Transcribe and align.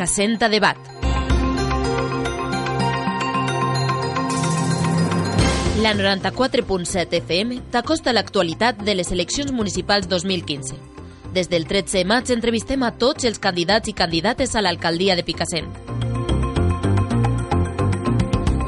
Picassent 0.00 0.42
a 0.42 0.48
debat. 0.48 0.78
La 5.82 5.92
94.7 5.92 7.18
FM 7.18 7.58
t'acosta 7.68 8.14
l'actualitat 8.16 8.80
de 8.80 8.94
les 8.94 9.12
eleccions 9.12 9.52
municipals 9.52 10.08
2015. 10.08 10.78
Des 11.34 11.50
del 11.52 11.66
13 11.68 11.98
de 11.98 12.04
maig 12.08 12.32
entrevistem 12.32 12.80
a 12.80 12.94
tots 12.96 13.28
els 13.28 13.36
candidats 13.38 13.92
i 13.92 13.92
candidates 13.92 14.56
a 14.56 14.62
l'alcaldia 14.64 15.18
de 15.20 15.26
Picassent. 15.28 15.68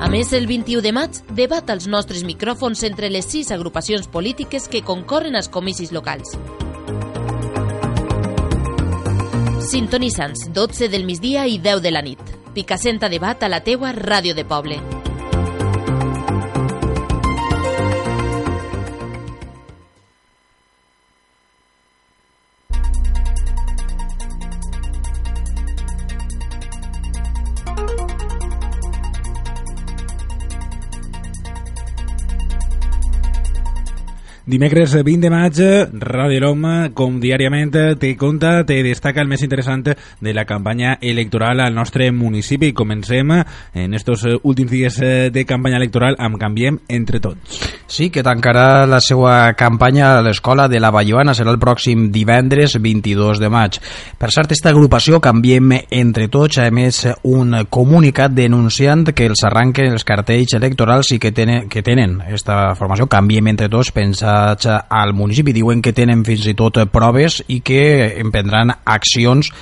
A 0.03 0.11
més, 0.13 0.35
el 0.37 0.45
21 0.45 0.85
de 0.85 0.93
maig 0.93 1.23
debat 1.33 1.73
als 1.73 1.89
nostres 1.89 2.29
micròfons 2.29 2.85
entre 2.85 3.09
les 3.09 3.25
sis 3.25 3.49
agrupacions 3.57 4.05
polítiques 4.05 4.69
que 4.69 4.85
concorren 4.85 5.41
als 5.41 5.49
comicis 5.49 5.97
locals. 5.97 6.37
Sintonitza'ns 9.63 10.51
12 10.53 10.89
del 10.89 11.05
migdia 11.05 11.47
i 11.47 11.59
10 11.59 11.81
de 11.83 11.93
la 11.95 12.03
nit. 12.03 12.19
Picassent 12.53 13.03
a 13.03 13.09
debat 13.09 13.43
a 13.43 13.49
la 13.49 13.63
teua 13.63 13.95
ràdio 13.95 14.35
de 14.35 14.45
poble. 14.45 15.02
Dimecres 34.53 34.93
20 35.03 35.23
de 35.23 35.31
maig, 35.31 35.59
Radio 35.97 36.41
Loma, 36.43 36.91
com 36.93 37.15
diàriament, 37.23 37.71
té 37.97 38.11
compta, 38.21 38.67
te 38.69 38.83
destaca 38.85 39.23
el 39.25 39.31
més 39.31 39.41
interessant 39.41 39.81
de 39.87 40.35
la 40.37 40.45
campanya 40.45 40.99
electoral 41.01 41.63
al 41.65 41.73
nostre 41.73 42.11
municipi. 42.13 42.75
Comencem 42.77 43.33
en 43.33 43.95
estos 43.97 44.27
últims 44.43 44.71
dies 44.71 44.99
de 45.33 45.47
campanya 45.49 45.81
electoral 45.81 46.21
amb 46.21 46.37
Canviem 46.37 46.83
entre 46.93 47.23
tots. 47.25 47.63
Sí, 47.93 48.11
que 48.13 48.23
tancarà 48.25 48.85
la 48.89 49.01
seva 49.05 49.55
campanya 49.57 50.19
a 50.19 50.21
l'escola 50.25 50.69
de 50.69 50.79
la 50.81 50.93
Valloana. 50.93 51.33
Serà 51.37 51.53
el 51.53 51.61
pròxim 51.61 52.07
divendres 52.13 52.77
22 52.81 53.41
de 53.41 53.51
maig. 53.53 53.81
Per 54.21 54.31
cert, 54.33 54.53
esta 54.53 54.69
agrupació 54.69 55.21
Canviem 55.21 55.79
entre 55.89 56.29
tots 56.33 56.61
ha 56.61 56.69
emès 56.69 57.03
un 57.25 57.57
comunicat 57.73 58.37
denunciant 58.37 59.09
que 59.17 59.31
els 59.33 59.45
arranquen 59.49 59.93
els 59.97 60.05
cartells 60.09 60.57
electorals 60.61 61.13
i 61.17 61.21
que 61.21 61.33
tenen, 61.33 61.69
que 61.73 61.81
tenen 61.85 62.21
esta 62.29 62.75
formació 62.77 63.09
Canviem 63.09 63.49
entre 63.53 63.73
tots 63.73 63.93
pensa 64.43 64.87
al 64.89 65.15
municipi. 65.15 65.53
Diuen 65.53 65.83
que 65.83 65.95
tenen 65.97 66.25
fins 66.27 66.49
i 66.51 66.57
tot 66.59 66.81
proves 66.93 67.43
i 67.49 67.61
que 67.65 67.85
emprendran 68.21 68.75
accions 68.85 69.53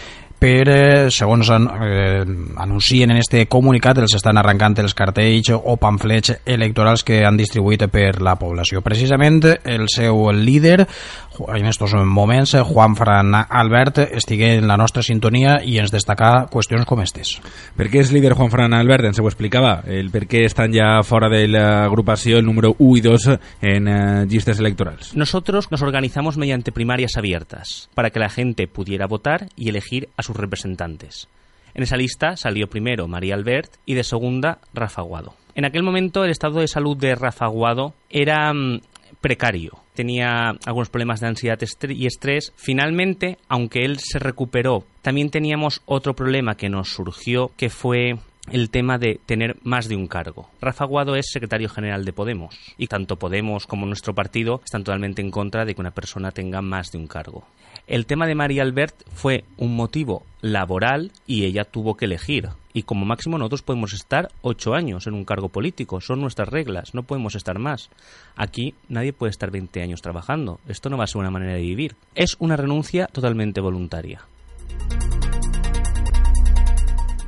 per, 0.40 0.68
eh, 0.72 1.10
segons 1.12 1.50
eh, 1.52 2.24
anuncien 2.56 3.10
en 3.12 3.18
este 3.20 3.44
comunicat, 3.46 3.98
els 4.00 4.14
estan 4.16 4.40
arrencant 4.40 4.78
els 4.80 4.96
cartells 4.96 5.52
o 5.52 5.76
pamflets 5.76 6.32
electorals 6.46 7.04
que 7.04 7.20
han 7.28 7.36
distribuït 7.36 7.84
per 7.92 8.22
la 8.24 8.38
població. 8.40 8.80
Precisament 8.80 9.42
el 9.44 9.84
seu 9.92 10.30
líder, 10.32 10.86
en 11.48 11.66
estos 11.66 11.94
moments, 11.94 12.56
Juan 12.64 12.96
Fran 12.96 13.34
Albert, 13.34 13.98
estigué 13.98 14.54
en 14.56 14.68
la 14.68 14.76
nostra 14.76 15.02
sintonia 15.02 15.58
i 15.64 15.78
ens 15.80 15.92
destacà 15.92 16.46
qüestions 16.52 16.86
com 16.88 17.00
aquestes. 17.00 17.36
Per 17.76 17.88
què 17.90 18.02
és 18.02 18.12
líder 18.14 18.34
Juan 18.38 18.52
Fran 18.52 18.74
Albert? 18.76 19.08
Ens 19.10 19.20
ho 19.20 19.28
explicava. 19.28 19.80
El 19.86 20.10
per 20.12 20.26
què 20.30 20.44
estan 20.46 20.74
ja 20.74 21.00
fora 21.06 21.30
de 21.32 21.46
l'agrupació 21.48 22.38
el 22.38 22.46
número 22.46 22.74
1 22.78 22.96
i 22.98 23.04
2 23.04 23.28
en 23.72 23.88
eh, 23.88 24.26
llistes 24.30 24.60
electorals. 24.60 25.14
Nosotros 25.16 25.70
nos 25.70 25.82
organizamos 25.82 26.36
mediante 26.36 26.72
primarias 26.72 27.16
abiertas 27.16 27.88
para 27.94 28.10
que 28.10 28.20
la 28.20 28.28
gente 28.28 28.66
pudiera 28.68 29.06
votar 29.06 29.48
y 29.56 29.68
elegir 29.68 30.08
a 30.16 30.22
sus 30.22 30.36
representantes. 30.36 31.28
En 31.74 31.82
esa 31.82 31.96
lista 31.96 32.36
salió 32.36 32.68
primero 32.68 33.06
María 33.08 33.34
Albert 33.34 33.76
y 33.86 33.94
de 33.94 34.04
segunda 34.04 34.58
Rafa 34.74 35.02
Guado. 35.02 35.34
En 35.54 35.64
aquel 35.64 35.82
momento 35.82 36.24
el 36.24 36.30
estado 36.30 36.60
de 36.60 36.68
salud 36.68 36.96
de 36.96 37.14
Rafa 37.14 37.46
Guado 37.46 37.94
era 38.08 38.52
mm, 38.52 38.80
precario. 39.20 39.72
Tenía 40.00 40.56
algunos 40.64 40.88
problemas 40.88 41.20
de 41.20 41.26
ansiedad 41.26 41.58
y 41.90 42.06
estrés. 42.06 42.54
Finalmente, 42.56 43.36
aunque 43.48 43.84
él 43.84 43.98
se 43.98 44.18
recuperó, 44.18 44.86
también 45.02 45.28
teníamos 45.28 45.82
otro 45.84 46.14
problema 46.14 46.54
que 46.54 46.70
nos 46.70 46.88
surgió, 46.88 47.50
que 47.58 47.68
fue 47.68 48.14
el 48.50 48.70
tema 48.70 48.96
de 48.96 49.20
tener 49.26 49.58
más 49.62 49.88
de 49.88 49.96
un 49.96 50.06
cargo. 50.06 50.48
Rafa 50.62 50.86
Guado 50.86 51.16
es 51.16 51.26
secretario 51.30 51.68
general 51.68 52.06
de 52.06 52.14
Podemos 52.14 52.56
y 52.78 52.86
tanto 52.86 53.16
Podemos 53.16 53.66
como 53.66 53.84
nuestro 53.84 54.14
partido 54.14 54.62
están 54.64 54.84
totalmente 54.84 55.20
en 55.20 55.30
contra 55.30 55.66
de 55.66 55.74
que 55.74 55.82
una 55.82 55.90
persona 55.90 56.30
tenga 56.30 56.62
más 56.62 56.92
de 56.92 56.96
un 56.96 57.06
cargo. 57.06 57.44
El 57.86 58.06
tema 58.06 58.26
de 58.26 58.34
María 58.34 58.62
Albert 58.62 59.02
fue 59.12 59.44
un 59.58 59.76
motivo 59.76 60.24
laboral 60.40 61.12
y 61.26 61.44
ella 61.44 61.64
tuvo 61.64 61.98
que 61.98 62.06
elegir. 62.06 62.48
Y 62.72 62.82
como 62.82 63.04
máximo 63.04 63.38
nosotros 63.38 63.62
podemos 63.62 63.92
estar 63.92 64.30
ocho 64.42 64.74
años 64.74 65.06
en 65.06 65.14
un 65.14 65.24
cargo 65.24 65.48
político. 65.48 66.00
Son 66.00 66.20
nuestras 66.20 66.48
reglas, 66.48 66.94
no 66.94 67.02
podemos 67.02 67.34
estar 67.34 67.58
más. 67.58 67.90
Aquí 68.36 68.74
nadie 68.88 69.12
puede 69.12 69.30
estar 69.30 69.50
20 69.50 69.82
años 69.82 70.02
trabajando. 70.02 70.60
Esto 70.68 70.88
no 70.88 70.96
va 70.96 71.04
a 71.04 71.06
ser 71.08 71.20
una 71.20 71.30
manera 71.30 71.54
de 71.54 71.60
vivir. 71.62 71.96
Es 72.14 72.36
una 72.38 72.56
renuncia 72.56 73.06
totalmente 73.06 73.60
voluntaria. 73.60 74.20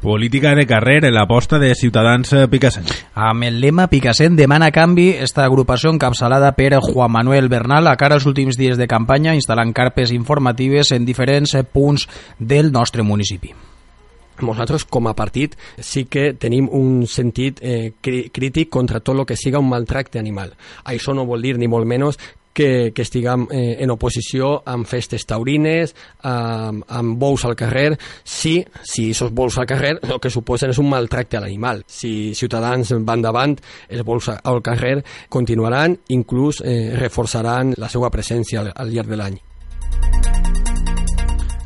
Política 0.03 0.57
de 0.57 0.67
carrer, 0.67 1.05
l'aposta 1.13 1.61
de 1.61 1.77
Ciutadans 1.77 2.35
Picassent. 2.51 2.91
Amb 3.15 3.47
el 3.47 3.61
lema 3.63 3.87
Picassent 3.87 4.35
demana 4.35 4.73
canvi, 4.75 5.13
esta 5.15 5.45
agrupació 5.47 5.93
encapçalada 5.95 6.57
per 6.59 6.81
Juan 6.83 7.15
Manuel 7.15 7.47
Bernal 7.49 7.87
a 7.87 7.95
cara 7.95 8.19
als 8.19 8.27
últims 8.27 8.59
dies 8.59 8.83
de 8.83 8.91
campanya 8.91 9.37
instal·lant 9.39 9.71
carpes 9.71 10.11
informatives 10.11 10.91
en 10.91 11.07
diferents 11.07 11.55
punts 11.71 12.09
del 12.41 12.73
nostre 12.75 13.07
municipi 13.07 13.55
nosaltres 14.41 14.85
com 14.85 15.09
a 15.09 15.17
partit 15.19 15.57
sí 15.79 16.07
que 16.11 16.33
tenim 16.35 16.69
un 16.73 17.07
sentit 17.07 17.61
eh, 17.63 17.93
crític 18.01 18.71
contra 18.73 19.01
tot 19.01 19.19
el 19.19 19.27
que 19.27 19.37
siga 19.37 19.61
un 19.61 19.69
maltracte 19.69 20.19
animal. 20.19 20.55
Això 20.85 21.15
no 21.15 21.29
vol 21.29 21.43
dir 21.43 21.59
ni 21.59 21.69
molt 21.69 21.87
menys 21.87 22.19
que, 22.53 22.93
que 22.95 23.03
estiguem 23.03 23.47
eh, 23.51 23.77
en 23.83 23.93
oposició 23.93 24.55
amb 24.69 24.89
festes 24.89 25.25
taurines, 25.29 25.95
amb, 26.29 26.85
amb 26.89 27.17
bous 27.19 27.45
al 27.49 27.57
carrer, 27.59 27.97
si, 28.25 28.59
si 28.83 29.09
aquests 29.11 29.33
bous 29.33 29.59
al 29.59 29.69
carrer 29.69 29.95
el 30.03 30.19
que 30.21 30.33
suposen 30.33 30.73
és 30.73 30.81
un 30.83 30.91
maltracte 30.93 31.39
a 31.39 31.45
l'animal. 31.45 31.83
Si 31.87 32.35
Ciutadans 32.39 32.95
van 33.07 33.25
davant, 33.25 33.57
els 33.89 34.05
bous 34.07 34.29
al 34.35 34.61
carrer 34.65 34.99
continuaran, 35.33 35.97
inclús 36.13 36.63
eh, 36.65 36.93
reforçaran 36.99 37.75
la 37.79 37.89
seva 37.93 38.13
presència 38.13 38.61
al, 38.63 38.75
al 38.77 38.93
llarg 38.93 39.11
de 39.13 39.23
l'any. 39.23 39.41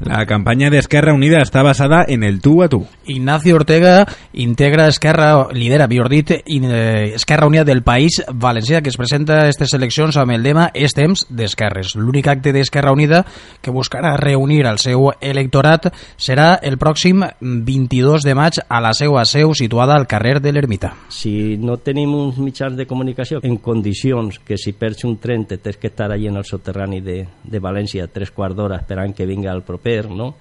La 0.05 0.27
campanya 0.29 0.69
d'Esquerra 0.71 1.15
Unida 1.17 1.41
està 1.41 1.63
basada 1.65 2.05
en 2.09 2.25
el 2.27 2.41
tu 2.45 2.61
a 2.63 2.69
tu. 2.69 2.83
Ignacio 3.07 3.57
Ortega 3.57 4.07
integra 4.33 4.89
Esquerra, 4.89 5.49
lidera, 5.53 5.87
millor 5.89 6.09
dit, 6.09 6.31
eh, 6.31 7.13
Esquerra 7.15 7.47
Unida 7.47 7.65
del 7.65 7.83
País 7.83 8.23
Valencià, 8.33 8.83
que 8.83 8.91
es 8.91 8.97
presenta 8.97 9.39
a 9.39 9.43
aquestes 9.47 9.75
eleccions 9.75 10.17
amb 10.17 10.33
el 10.35 10.43
lema 10.43 10.71
És 10.75 10.95
temps 10.97 11.27
d'esquerres. 11.31 11.95
L'únic 11.97 12.29
acte 12.29 12.53
d'Esquerra 12.53 12.93
Unida 12.93 13.25
que 13.63 13.75
buscarà 13.75 14.17
reunir 14.17 14.65
el 14.67 14.79
seu 14.83 15.11
electorat 15.21 15.91
serà 16.19 16.57
el 16.63 16.79
pròxim 16.79 17.25
22 17.41 18.27
de 18.27 18.35
maig 18.35 18.61
a 18.69 18.81
la 18.85 18.93
seva 18.97 19.25
seu 19.25 19.55
situada 19.55 19.97
al 19.97 20.07
carrer 20.07 20.41
de 20.41 20.53
l'Ermita. 20.53 20.93
Si 21.09 21.57
no 21.61 21.79
tenim 21.79 22.15
uns 22.15 22.39
mitjans 22.43 22.77
de 22.77 22.87
comunicació 22.87 23.41
en 23.43 23.59
condicions 23.63 24.41
que 24.45 24.59
si 24.59 24.75
perds 24.77 25.05
un 25.05 25.19
tren 25.23 25.47
te 25.47 25.59
tens 25.59 25.79
que 25.81 25.91
estar 25.93 26.11
allà 26.11 26.31
en 26.31 26.41
el 26.41 26.45
soterrani 26.45 27.01
de, 27.01 27.19
de 27.45 27.63
València 27.63 28.09
tres 28.13 28.33
quarts 28.35 28.57
d'hora 28.57 28.81
esperant 28.83 29.15
que 29.15 29.27
vinga 29.27 29.53
el 29.53 29.63
proper 29.67 30.07
no? 30.11 30.35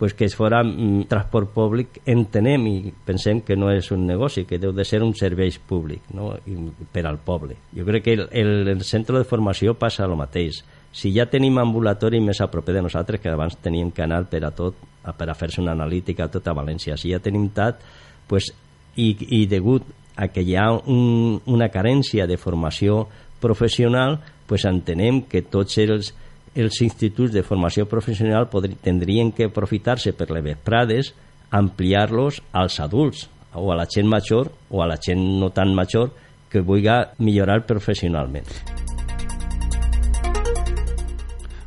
Pues 0.00 0.14
que 0.14 0.24
es 0.24 0.34
fora 0.34 0.62
mm, 0.64 1.02
transport 1.12 1.50
públic 1.52 1.98
entenem 2.08 2.62
i 2.70 2.76
pensem 3.04 3.42
que 3.44 3.52
no 3.52 3.68
és 3.68 3.90
un 3.92 4.06
negoci, 4.08 4.46
que 4.48 4.56
deu 4.56 4.72
de 4.72 4.86
ser 4.88 5.02
un 5.04 5.12
servei 5.12 5.52
públic 5.68 6.06
no? 6.16 6.30
I 6.48 6.54
per 6.88 7.02
al 7.04 7.18
poble. 7.20 7.58
Jo 7.76 7.84
crec 7.84 8.06
que 8.06 8.14
el, 8.16 8.22
el, 8.32 8.80
centre 8.80 9.20
de 9.20 9.28
formació 9.28 9.74
passa 9.76 10.06
el 10.06 10.16
mateix. 10.16 10.62
Si 10.88 11.12
ja 11.12 11.26
tenim 11.28 11.60
ambulatori 11.60 12.16
més 12.24 12.40
a 12.40 12.48
proper 12.48 12.78
de 12.78 12.86
nosaltres, 12.86 13.20
que 13.20 13.28
abans 13.28 13.58
teníem 13.60 13.90
que 13.92 14.06
anar 14.06 14.22
per 14.32 14.40
a 14.48 14.50
tot, 14.56 14.80
per 15.04 15.28
a 15.28 15.36
fer-se 15.36 15.60
una 15.60 15.76
analítica 15.76 16.24
a 16.24 16.32
tota 16.32 16.56
València, 16.56 16.96
si 16.96 17.12
ja 17.12 17.20
tenim 17.20 17.50
TAT, 17.52 17.84
pues, 18.26 18.48
i, 18.96 19.12
i 19.36 19.44
degut 19.52 19.84
a 20.16 20.30
que 20.32 20.40
hi 20.40 20.56
ha 20.56 20.70
un, 20.80 21.42
una 21.44 21.68
carència 21.68 22.24
de 22.24 22.40
formació 22.40 23.04
professional, 23.44 24.16
pues 24.48 24.64
entenem 24.64 25.26
que 25.28 25.44
tots 25.44 25.76
els 25.84 26.14
els 26.54 26.80
instituts 26.82 27.32
de 27.32 27.44
formació 27.46 27.86
professional 27.86 28.48
tindrien 28.82 29.32
que 29.32 29.46
aprofitar-se 29.46 30.12
per 30.12 30.30
les 30.30 30.44
vesprades, 30.44 31.14
ampliar-los 31.50 32.42
als 32.52 32.80
adults 32.80 33.28
o 33.54 33.72
a 33.72 33.76
la 33.76 33.86
gent 33.86 34.08
major 34.08 34.52
o 34.70 34.82
a 34.82 34.86
la 34.86 34.98
gent 34.98 35.40
no 35.40 35.50
tan 35.50 35.74
major 35.74 36.10
que 36.50 36.60
vulgui 36.60 36.90
millorar 37.18 37.64
professionalment. 37.66 38.46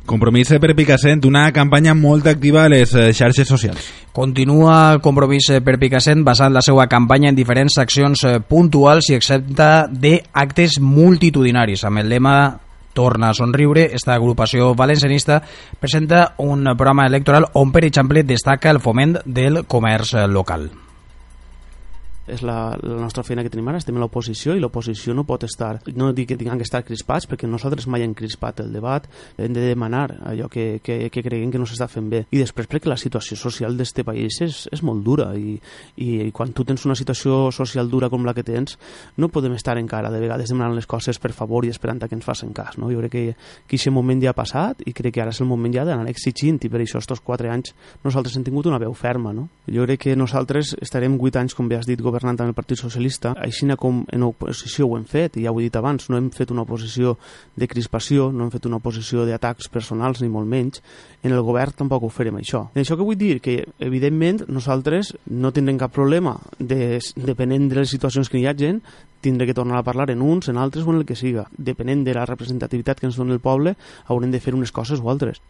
Compromís 0.04 0.50
per 0.60 0.74
Picassent, 0.76 1.24
una 1.24 1.46
campanya 1.52 1.94
molt 1.96 2.26
activa 2.28 2.66
a 2.66 2.68
les 2.68 2.90
eh, 2.92 3.12
xarxes 3.16 3.48
socials. 3.48 3.86
Continua 4.12 4.98
Compromís 5.02 5.48
per 5.64 5.78
Picassent 5.80 6.20
basant 6.22 6.52
la 6.52 6.60
seva 6.62 6.84
campanya 6.92 7.30
en 7.32 7.38
diferents 7.38 7.78
accions 7.80 8.26
eh, 8.28 8.36
puntuals 8.44 9.08
i 9.08 9.16
excepte 9.16 9.70
d'actes 9.88 10.76
multitudinaris, 10.84 11.86
amb 11.88 12.04
el 12.04 12.12
lema 12.12 12.36
torna 12.94 13.28
a 13.28 13.34
somriure, 13.36 13.90
esta 13.92 14.14
agrupació 14.14 14.72
valencianista 14.74 15.42
presenta 15.80 16.34
un 16.38 16.64
programa 16.76 17.06
electoral 17.10 17.50
on, 17.52 17.74
per 17.74 17.84
exemple, 17.84 18.24
destaca 18.24 18.70
el 18.70 18.80
foment 18.80 19.18
del 19.26 19.66
comerç 19.66 20.16
local 20.30 20.70
és 22.26 22.42
la, 22.42 22.76
la 22.80 23.00
nostra 23.00 23.24
feina 23.26 23.42
que 23.44 23.52
tenim 23.52 23.68
ara, 23.68 23.78
estem 23.80 23.96
a 23.98 24.02
l'oposició 24.02 24.54
i 24.56 24.62
l'oposició 24.62 25.14
no 25.16 25.26
pot 25.28 25.44
estar, 25.44 25.76
no 25.94 26.10
dic 26.16 26.30
que 26.32 26.38
tinguem 26.40 26.60
que 26.60 26.66
estar 26.66 26.82
crispats 26.86 27.28
perquè 27.28 27.48
nosaltres 27.50 27.86
mai 27.90 28.04
hem 28.04 28.14
crispat 28.16 28.62
el 28.64 28.72
debat 28.72 29.06
hem 29.36 29.52
de 29.52 29.66
demanar 29.68 30.06
allò 30.24 30.48
que, 30.52 30.80
que, 30.84 31.10
que 31.12 31.24
creguem 31.24 31.52
que 31.52 31.60
no 31.60 31.68
s'està 31.68 31.88
fent 31.90 32.08
bé 32.10 32.24
i 32.30 32.40
després 32.40 32.68
perquè 32.70 32.88
la 32.88 32.98
situació 33.00 33.36
social 33.40 33.76
d'este 33.76 34.04
país 34.06 34.40
és, 34.44 34.64
és 34.72 34.82
molt 34.86 35.04
dura 35.04 35.30
i, 35.36 35.58
i, 36.00 36.30
quan 36.32 36.54
tu 36.56 36.64
tens 36.64 36.86
una 36.88 36.96
situació 36.96 37.50
social 37.52 37.90
dura 37.92 38.08
com 38.12 38.24
la 38.24 38.34
que 38.36 38.46
tens 38.46 38.78
no 39.20 39.28
podem 39.28 39.56
estar 39.58 39.76
encara 39.80 40.12
de 40.12 40.22
vegades 40.22 40.52
demanant 40.52 40.76
les 40.78 40.88
coses 40.88 41.20
per 41.20 41.34
favor 41.36 41.66
i 41.66 41.72
esperant 41.74 42.00
que 42.04 42.16
ens 42.16 42.24
facin 42.24 42.54
cas 42.56 42.78
no? 42.78 42.90
jo 42.92 43.02
crec 43.04 43.12
que, 43.12 43.24
que 43.68 43.76
aquest 43.76 43.92
moment 43.94 44.22
ja 44.22 44.32
ha 44.32 44.38
passat 44.38 44.80
i 44.88 44.96
crec 44.96 45.18
que 45.18 45.24
ara 45.24 45.34
és 45.34 45.42
el 45.44 45.50
moment 45.50 45.74
ja 45.74 45.84
d'anar 45.84 46.08
exigint 46.10 46.60
i 46.64 46.72
per 46.72 46.80
això 46.80 47.02
estos 47.02 47.20
quatre 47.20 47.52
anys 47.52 47.74
nosaltres 48.04 48.36
hem 48.36 48.46
tingut 48.46 48.66
una 48.70 48.80
veu 48.80 48.94
ferma 48.96 49.32
no? 49.36 49.48
jo 49.68 49.84
crec 49.84 50.06
que 50.08 50.16
nosaltres 50.16 50.74
estarem 50.80 51.18
vuit 51.20 51.36
anys 51.36 51.54
com 51.54 51.68
bé 51.68 51.78
has 51.78 51.88
dit 51.88 52.00
amb 52.22 52.40
el 52.40 52.54
Partit 52.54 52.78
Socialista, 52.78 53.34
així 53.40 53.66
com 53.78 54.04
en 54.12 54.22
oposició 54.22 54.86
ho 54.86 54.96
hem 54.96 55.04
fet, 55.04 55.36
i 55.36 55.44
ja 55.44 55.52
ho 55.52 55.60
he 55.60 55.64
dit 55.64 55.76
abans, 55.76 56.08
no 56.10 56.16
hem 56.16 56.30
fet 56.30 56.50
una 56.50 56.62
oposició 56.62 57.16
de 57.56 57.66
crispació, 57.66 58.30
no 58.32 58.44
hem 58.44 58.50
fet 58.50 58.66
una 58.66 58.76
oposició 58.76 59.24
d'atacs 59.26 59.68
personals, 59.68 60.20
ni 60.22 60.28
molt 60.28 60.46
menys, 60.46 60.82
en 61.22 61.32
el 61.32 61.42
govern 61.42 61.72
tampoc 61.72 62.04
ho 62.04 62.10
farem 62.12 62.36
això. 62.36 62.68
En 62.74 62.82
això 62.82 62.96
que 62.96 63.06
vull 63.06 63.18
dir? 63.18 63.40
Que, 63.40 63.64
evidentment, 63.78 64.44
nosaltres 64.48 65.14
no 65.26 65.52
tindrem 65.52 65.78
cap 65.80 65.92
problema, 65.92 66.38
de, 66.58 67.00
depenent 67.16 67.68
de 67.68 67.80
les 67.80 67.90
situacions 67.90 68.28
que 68.28 68.38
hi 68.38 68.46
ha 68.46 68.54
gent, 68.54 68.82
tindré 69.24 69.46
que 69.46 69.56
tornar 69.56 69.78
a 69.78 69.82
parlar 69.82 70.10
en 70.10 70.22
uns, 70.22 70.48
en 70.48 70.58
altres 70.58 70.84
o 70.84 70.92
en 70.92 71.00
el 71.00 71.06
que 71.08 71.16
siga. 71.16 71.48
Depenent 71.56 72.04
de 72.04 72.14
la 72.14 72.26
representativitat 72.28 73.00
que 73.00 73.08
ens 73.08 73.16
dona 73.16 73.32
el 73.32 73.40
poble, 73.40 73.74
haurem 74.06 74.30
de 74.30 74.40
fer 74.40 74.54
unes 74.54 74.72
coses 74.72 75.00
o 75.00 75.10
altres. 75.10 75.40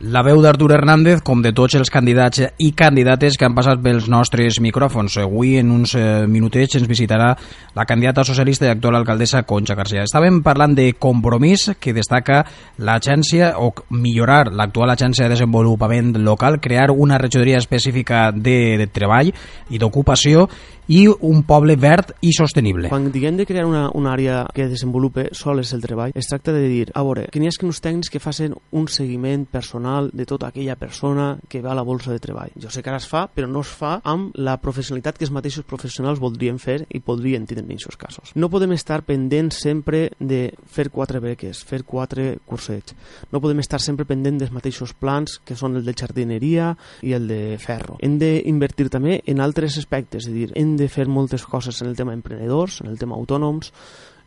La 0.00 0.22
veu 0.24 0.38
d'Artur 0.40 0.70
Hernández, 0.72 1.18
com 1.20 1.42
de 1.44 1.50
tots 1.52 1.74
els 1.76 1.90
candidats 1.92 2.40
i 2.40 2.70
candidates 2.72 3.34
que 3.36 3.44
han 3.44 3.52
passat 3.52 3.82
pels 3.84 4.06
nostres 4.08 4.56
micròfons. 4.64 5.18
Avui, 5.20 5.58
en 5.60 5.68
uns 5.74 5.92
eh, 5.92 6.24
minutets, 6.24 6.78
ens 6.78 6.88
visitarà 6.88 7.34
la 7.76 7.84
candidata 7.84 8.24
socialista 8.24 8.64
i 8.64 8.70
actual 8.72 8.96
alcaldessa 8.96 9.42
Concha 9.44 9.76
García. 9.76 10.06
Estàvem 10.08 10.40
parlant 10.40 10.72
de 10.78 10.94
compromís 10.96 11.66
que 11.76 11.92
destaca 11.92 12.40
l'agència 12.80 13.52
o 13.60 13.74
millorar 13.92 14.46
l'actual 14.48 14.94
agència 14.96 15.28
de 15.28 15.34
desenvolupament 15.34 16.14
local, 16.24 16.62
crear 16.64 16.88
una 16.96 17.20
regidoria 17.20 17.60
específica 17.60 18.30
de, 18.32 18.78
de 18.80 18.88
treball 18.88 19.28
i 19.68 19.76
d'ocupació 19.84 20.48
i 20.90 21.04
un 21.06 21.44
poble 21.46 21.76
verd 21.78 22.16
i 22.26 22.32
sostenible. 22.34 22.88
Quan 22.90 23.12
diguem 23.12 23.36
de 23.38 23.44
crear 23.46 23.68
una, 23.68 23.84
una 23.94 24.10
àrea 24.16 24.40
que 24.56 24.66
desenvolupe 24.66 25.28
sols 25.36 25.70
el 25.76 25.84
treball, 25.84 26.16
es 26.18 26.32
tracta 26.32 26.56
de 26.56 26.64
dir, 26.66 26.88
a 26.96 27.04
veure, 27.06 27.28
que 27.30 27.38
n'hi 27.38 27.52
ha 27.52 27.54
uns 27.68 27.78
tècnics 27.84 28.10
que 28.10 28.18
facin 28.18 28.56
un 28.74 28.88
seguiment 28.90 29.44
personal 29.46 29.89
de 30.12 30.26
tota 30.26 30.48
aquella 30.48 30.76
persona 30.76 31.38
que 31.48 31.60
va 31.62 31.72
a 31.72 31.78
la 31.78 31.84
bolsa 31.86 32.12
de 32.12 32.20
treball. 32.22 32.52
Jo 32.60 32.70
sé 32.70 32.82
que 32.82 32.90
ara 32.92 33.00
es 33.00 33.08
fa, 33.10 33.26
però 33.32 33.48
no 33.50 33.62
es 33.64 33.70
fa 33.74 33.96
amb 34.04 34.36
la 34.38 34.56
professionalitat 34.62 35.18
que 35.18 35.26
els 35.26 35.34
mateixos 35.34 35.66
professionals 35.68 36.20
voldrien 36.22 36.58
fer 36.62 36.84
i 36.88 37.02
podrien 37.04 37.46
tenir 37.46 37.64
en 37.64 37.72
aquests 37.74 37.98
casos. 38.00 38.32
No 38.34 38.50
podem 38.52 38.74
estar 38.76 39.02
pendents 39.08 39.60
sempre 39.62 40.10
de 40.18 40.42
fer 40.66 40.88
quatre 40.90 41.20
beques, 41.20 41.64
fer 41.66 41.82
quatre 41.84 42.38
cursets. 42.46 42.94
No 43.32 43.42
podem 43.42 43.62
estar 43.64 43.80
sempre 43.82 44.06
pendent 44.08 44.40
dels 44.40 44.54
mateixos 44.54 44.94
plans 44.94 45.38
que 45.44 45.56
són 45.56 45.78
el 45.80 45.86
de 45.86 45.96
jardineria 45.96 46.74
i 47.02 47.14
el 47.16 47.28
de 47.30 47.42
ferro. 47.62 47.98
Hem 48.00 48.18
d'invertir 48.20 48.90
també 48.92 49.20
en 49.26 49.40
altres 49.40 49.78
aspectes, 49.80 50.24
és 50.24 50.30
a 50.30 50.34
dir, 50.34 50.48
hem 50.58 50.76
de 50.78 50.88
fer 50.88 51.08
moltes 51.08 51.44
coses 51.46 51.80
en 51.82 51.90
el 51.90 51.98
tema 51.98 52.14
emprenedors, 52.16 52.80
en 52.84 52.90
el 52.92 52.98
tema 52.98 53.16
autònoms, 53.16 53.72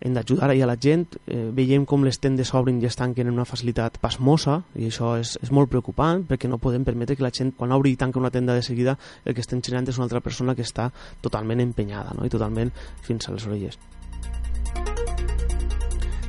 hem 0.04 0.14
d'ajudar 0.14 0.52
a 0.52 0.68
la 0.68 0.76
gent. 0.76 1.08
Eh, 1.26 1.50
veiem 1.56 1.86
com 1.88 2.04
les 2.04 2.20
tendes 2.20 2.52
s'obrin 2.52 2.82
i 2.82 2.90
es 2.90 3.00
tanquen 3.00 3.32
en 3.32 3.40
una 3.40 3.48
facilitat 3.48 3.98
pasmosa 4.04 4.60
i 4.76 4.90
això 4.92 5.16
és, 5.20 5.38
és 5.42 5.52
molt 5.52 5.72
preocupant 5.72 6.26
perquè 6.28 6.52
no 6.52 6.60
podem 6.60 6.84
permetre 6.84 7.16
que 7.16 7.24
la 7.24 7.32
gent 7.32 7.56
quan 7.58 7.72
obri 7.72 7.96
i 7.96 8.00
tanca 8.00 8.20
una 8.20 8.32
tenda 8.32 8.54
de 8.54 8.62
seguida 8.62 8.98
el 9.24 9.34
que 9.34 9.42
estem 9.42 9.64
generant 9.64 9.88
és 9.88 9.98
una 9.98 10.10
altra 10.10 10.22
persona 10.22 10.56
que 10.56 10.68
està 10.68 10.92
totalment 11.22 11.64
empenyada 11.64 12.14
no? 12.18 12.28
i 12.28 12.34
totalment 12.34 12.76
fins 13.02 13.30
a 13.30 13.38
les 13.38 13.48
orelles. 13.48 13.80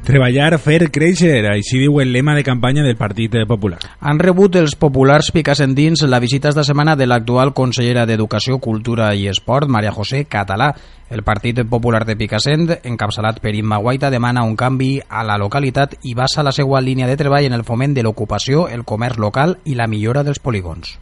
Treballar, 0.05 0.59
fer 0.61 0.91
créixer, 0.93 1.47
així 1.49 1.79
diu 1.81 1.95
el 2.03 2.11
lema 2.12 2.35
de 2.37 2.43
campanya 2.45 2.83
del 2.85 2.99
Partit 2.99 3.39
Popular. 3.49 3.79
Han 4.05 4.19
rebut 4.21 4.59
els 4.61 4.75
populars 4.77 5.31
picassendins 5.33 6.03
la 6.05 6.21
visita 6.21 6.51
esta 6.53 6.65
setmana 6.69 6.93
de 6.95 7.06
l'actual 7.09 7.55
consellera 7.56 8.05
d'Educació, 8.05 8.59
Cultura 8.61 9.15
i 9.17 9.31
Esport, 9.33 9.65
Maria 9.73 9.95
José 9.97 10.27
Català. 10.29 10.75
El 11.09 11.25
Partit 11.25 11.62
Popular 11.71 12.03
de 12.05 12.19
Picassent, 12.21 12.69
encapçalat 12.85 13.41
per 13.41 13.55
Imma 13.56 13.81
Guaita, 13.81 14.12
demana 14.12 14.45
un 14.45 14.59
canvi 14.61 14.99
a 15.09 15.25
la 15.25 15.39
localitat 15.41 15.97
i 16.03 16.12
basa 16.12 16.45
la 16.45 16.53
seva 16.53 16.85
línia 16.85 17.09
de 17.09 17.17
treball 17.17 17.49
en 17.49 17.56
el 17.56 17.65
foment 17.65 17.97
de 17.97 18.05
l'ocupació, 18.05 18.69
el 18.69 18.85
comerç 18.85 19.17
local 19.17 19.56
i 19.65 19.81
la 19.81 19.89
millora 19.89 20.21
dels 20.23 20.39
polígons. 20.39 20.99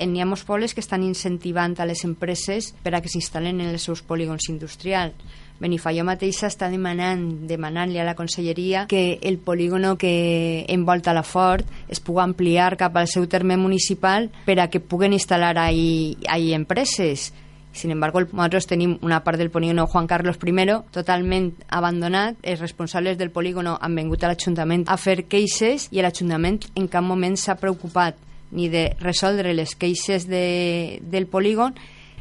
N'hi 0.00 0.20
ha 0.20 0.28
molts 0.28 0.44
pobles 0.44 0.74
que 0.74 0.84
estan 0.84 1.04
incentivant 1.06 1.78
a 1.80 1.86
les 1.88 2.04
empreses 2.04 2.74
per 2.84 2.94
a 2.94 3.00
que 3.00 3.12
s'instal·len 3.12 3.60
en 3.60 3.72
els 3.72 3.88
seus 3.88 4.02
polígons 4.02 4.50
industrials. 4.52 5.14
Benifaió 5.56 6.04
mateixa 6.04 6.50
està 6.50 6.68
demanant 6.68 7.22
demanant-li 7.48 7.96
a 7.96 8.04
la 8.04 8.14
conselleria 8.16 8.84
que 8.90 9.18
el 9.22 9.38
polígono 9.38 9.94
que 9.96 10.66
envolta 10.68 11.14
la 11.16 11.24
Fort 11.24 11.64
es 11.88 12.00
pugui 12.00 12.20
ampliar 12.26 12.76
cap 12.76 12.96
al 12.96 13.08
seu 13.08 13.24
terme 13.24 13.56
municipal 13.56 14.28
per 14.44 14.58
a 14.60 14.68
que 14.68 14.84
puguen 14.84 15.16
instal·lar 15.16 15.56
ahí, 15.56 16.16
empreses. 16.52 17.32
Sin 17.72 17.90
embargo, 17.90 18.20
nosotros 18.32 18.66
tenim 18.66 18.98
una 19.02 19.22
part 19.22 19.38
del 19.38 19.50
polígono 19.50 19.86
Juan 19.86 20.06
Carlos 20.06 20.38
I 20.42 20.66
totalment 20.90 21.54
abandonat. 21.68 22.36
Els 22.42 22.60
responsables 22.60 23.18
del 23.18 23.30
polígono 23.30 23.78
han 23.80 23.94
vingut 23.94 24.24
a 24.24 24.28
l'Ajuntament 24.28 24.84
a 24.88 24.96
fer 24.96 25.24
queixes 25.24 25.88
i 25.90 26.00
l'Ajuntament 26.00 26.60
en 26.74 26.88
cap 26.88 27.04
moment 27.04 27.36
s'ha 27.36 27.56
preocupat 27.56 28.16
ni 28.50 28.70
de 28.70 28.88
resoldre 29.00 29.54
les 29.54 29.74
queixes 29.74 30.28
de, 30.30 30.98
del 31.02 31.26
polígon 31.26 31.74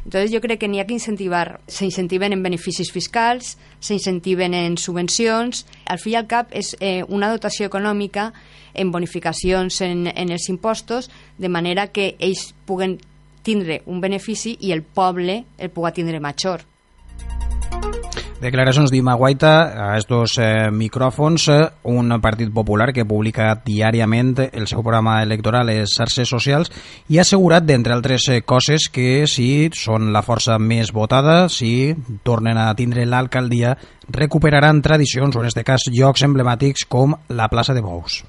entonces 0.06 0.31
jo 0.31 0.39
crec 0.39 0.60
que 0.62 0.68
n'hi 0.69 0.80
ha 0.80 0.86
que 0.86 0.94
incentivar, 0.94 1.60
s'incentiven 1.66 2.33
en 2.36 2.44
beneficis 2.45 2.92
fiscals, 2.94 3.56
s'incentiven 3.81 4.54
en 4.54 4.77
subvencions, 4.77 5.66
al 5.89 5.98
fi 6.00 6.13
i 6.13 6.19
al 6.19 6.27
cap 6.30 6.54
és 6.54 6.75
eh, 6.80 7.01
una 7.10 7.31
dotació 7.33 7.66
econòmica 7.66 8.30
en 8.77 8.94
bonificacions 8.94 9.81
en, 9.81 10.06
en 10.13 10.30
els 10.30 10.45
impostos, 10.54 11.10
de 11.42 11.50
manera 11.50 11.89
que 11.89 12.13
ells 12.19 12.51
puguen 12.69 13.00
tindre 13.42 13.81
un 13.89 14.00
benefici 14.01 14.56
i 14.62 14.71
el 14.78 14.86
poble 14.86 15.42
el 15.57 15.74
pugui 15.74 15.95
tindre 15.98 16.21
major. 16.21 16.62
Declaracions 18.35 18.91
d'Ima 18.91 19.13
Guaita 19.15 19.51
a 19.79 19.85
estos 19.95 20.35
eh, 20.43 20.67
micròfons, 20.67 21.47
un 21.87 22.11
partit 22.19 22.51
popular 22.51 22.89
que 22.92 23.06
publica 23.07 23.54
diàriament 23.63 24.33
el 24.51 24.68
seu 24.68 24.83
programa 24.83 25.21
electoral 25.23 25.63
a 25.63 25.71
les 25.71 25.95
xarxes 25.95 26.30
socials 26.35 26.71
i 27.07 27.18
ha 27.18 27.23
assegurat, 27.23 27.63
d'entre 27.63 27.95
altres 27.95 28.27
eh, 28.27 28.42
coses, 28.44 28.89
que 28.92 29.23
si 29.31 29.71
són 29.71 30.11
la 30.11 30.25
força 30.27 30.59
més 30.59 30.92
votada, 30.92 31.47
si 31.47 31.95
tornen 32.27 32.59
a 32.59 32.73
tindre 32.75 33.07
l'alcaldia, 33.07 33.77
recuperaran 34.11 34.83
tradicions, 34.83 35.31
o 35.31 35.39
en 35.39 35.47
aquest 35.47 35.63
cas 35.65 35.89
llocs 35.95 36.27
emblemàtics 36.27 36.89
com 36.92 37.15
la 37.31 37.47
plaça 37.47 37.73
de 37.73 37.87
Bous. 37.87 38.25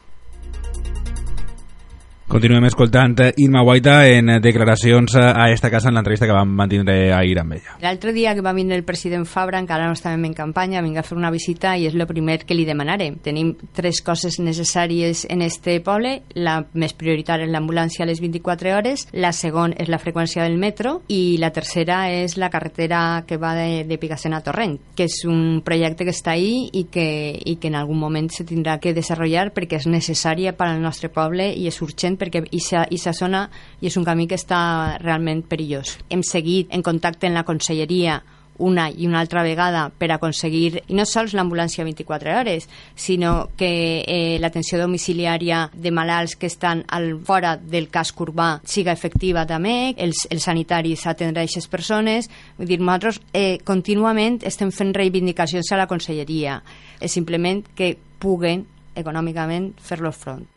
Continuem 2.26 2.64
escoltant 2.66 3.14
Irma 3.38 3.60
Guaita 3.62 4.00
en 4.10 4.26
declaracions 4.42 5.14
a 5.14 5.46
esta 5.52 5.70
casa 5.70 5.88
en 5.88 5.94
l'entrevista 5.94 6.26
que 6.26 6.34
vam 6.34 6.50
mantenir 6.58 7.12
ahir 7.14 7.38
amb 7.38 7.54
ella. 7.54 7.76
L'altre 7.80 8.12
dia 8.12 8.34
que 8.34 8.42
va 8.42 8.52
vindre 8.52 8.74
el 8.76 8.82
president 8.84 9.24
Fabra, 9.30 9.60
encara 9.62 9.86
no 9.86 9.94
estàvem 9.94 10.24
en 10.26 10.34
campanya, 10.34 10.82
vinga 10.82 11.00
a 11.00 11.06
fer 11.06 11.14
una 11.16 11.30
visita 11.30 11.76
i 11.78 11.86
és 11.86 11.94
el 11.94 12.06
primer 12.10 12.40
que 12.44 12.56
li 12.58 12.66
demanarem. 12.66 13.20
Tenim 13.22 13.52
tres 13.72 14.02
coses 14.02 14.40
necessàries 14.42 15.22
en 15.30 15.40
este 15.46 15.78
poble. 15.80 16.24
La 16.34 16.56
més 16.74 16.96
prioritària 16.98 17.46
és 17.46 17.52
l'ambulància 17.54 18.02
a 18.02 18.10
les 18.10 18.20
24 18.20 18.74
hores, 18.74 19.06
la 19.14 19.30
segona 19.30 19.78
és 19.78 19.88
la 19.88 20.02
freqüència 20.02 20.42
del 20.42 20.58
metro 20.58 21.00
i 21.06 21.38
la 21.38 21.52
tercera 21.54 22.10
és 22.10 22.36
la 22.36 22.50
carretera 22.50 23.22
que 23.26 23.38
va 23.38 23.54
de, 23.54 23.84
de 23.86 24.00
Picassent 24.02 24.34
a 24.34 24.42
Torrent, 24.42 24.76
que 24.98 25.06
és 25.06 25.20
un 25.30 25.62
projecte 25.64 26.04
que 26.04 26.12
està 26.12 26.34
ahí 26.34 26.66
i 26.74 26.88
que, 26.90 27.08
i 27.38 27.54
que 27.62 27.70
en 27.70 27.78
algun 27.78 28.02
moment 28.02 28.28
se 28.34 28.44
tindrà 28.44 28.80
que 28.82 28.92
desenvolupar 28.92 29.06
perquè 29.54 29.78
és 29.78 29.86
necessària 29.86 30.52
per 30.56 30.66
al 30.68 30.82
nostre 30.82 31.08
poble 31.08 31.48
i 31.54 31.68
és 31.70 31.80
urgent 31.84 32.15
perquè 32.20 32.44
aquesta 32.46 33.14
zona 33.16 33.46
i 33.80 33.90
és 33.90 33.96
un 33.96 34.04
camí 34.04 34.26
que 34.26 34.38
està 34.38 34.98
realment 35.02 35.44
perillós. 35.46 35.98
Hem 36.10 36.24
seguit 36.26 36.72
en 36.74 36.82
contacte 36.82 37.28
en 37.28 37.36
la 37.36 37.46
conselleria 37.48 38.22
una 38.58 38.90
i 38.90 39.06
una 39.06 39.20
altra 39.20 39.42
vegada 39.42 39.90
per 39.90 40.10
aconseguir, 40.12 40.82
i 40.88 40.96
no 40.96 41.04
sols 41.04 41.34
l'ambulància 41.36 41.84
24 41.84 42.32
hores, 42.38 42.68
sinó 42.94 43.50
que 43.56 44.04
eh, 44.06 44.38
l'atenció 44.40 44.80
domiciliària 44.80 45.66
de 45.74 45.92
malalts 45.92 46.36
que 46.36 46.48
estan 46.50 46.84
al 46.88 47.12
fora 47.26 47.56
del 47.56 47.90
casc 47.92 48.20
urbà 48.20 48.48
siga 48.64 48.94
efectiva 48.96 49.46
també, 49.46 49.94
els, 49.96 50.26
els 50.30 50.48
sanitaris 50.48 51.06
atendre 51.06 51.44
aquestes 51.44 51.68
persones. 51.68 52.30
Vull 52.56 52.70
dir, 52.70 52.80
nosaltres 52.80 53.20
eh, 53.32 53.58
contínuament 53.64 54.40
estem 54.46 54.72
fent 54.72 54.94
reivindicacions 54.96 55.72
a 55.72 55.80
la 55.80 55.90
conselleria. 55.90 56.60
És 57.00 57.12
simplement 57.12 57.64
que 57.76 57.96
puguen 58.18 58.64
econòmicament 58.96 59.74
fer-los 59.84 60.16
front. 60.16 60.55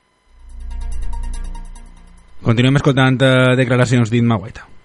Continuem 2.43 2.79
escoltant 2.79 3.19
eh, 3.19 3.55
declaracions 3.59 4.11
d'Imma 4.11 4.37
Guaita. 4.39 4.78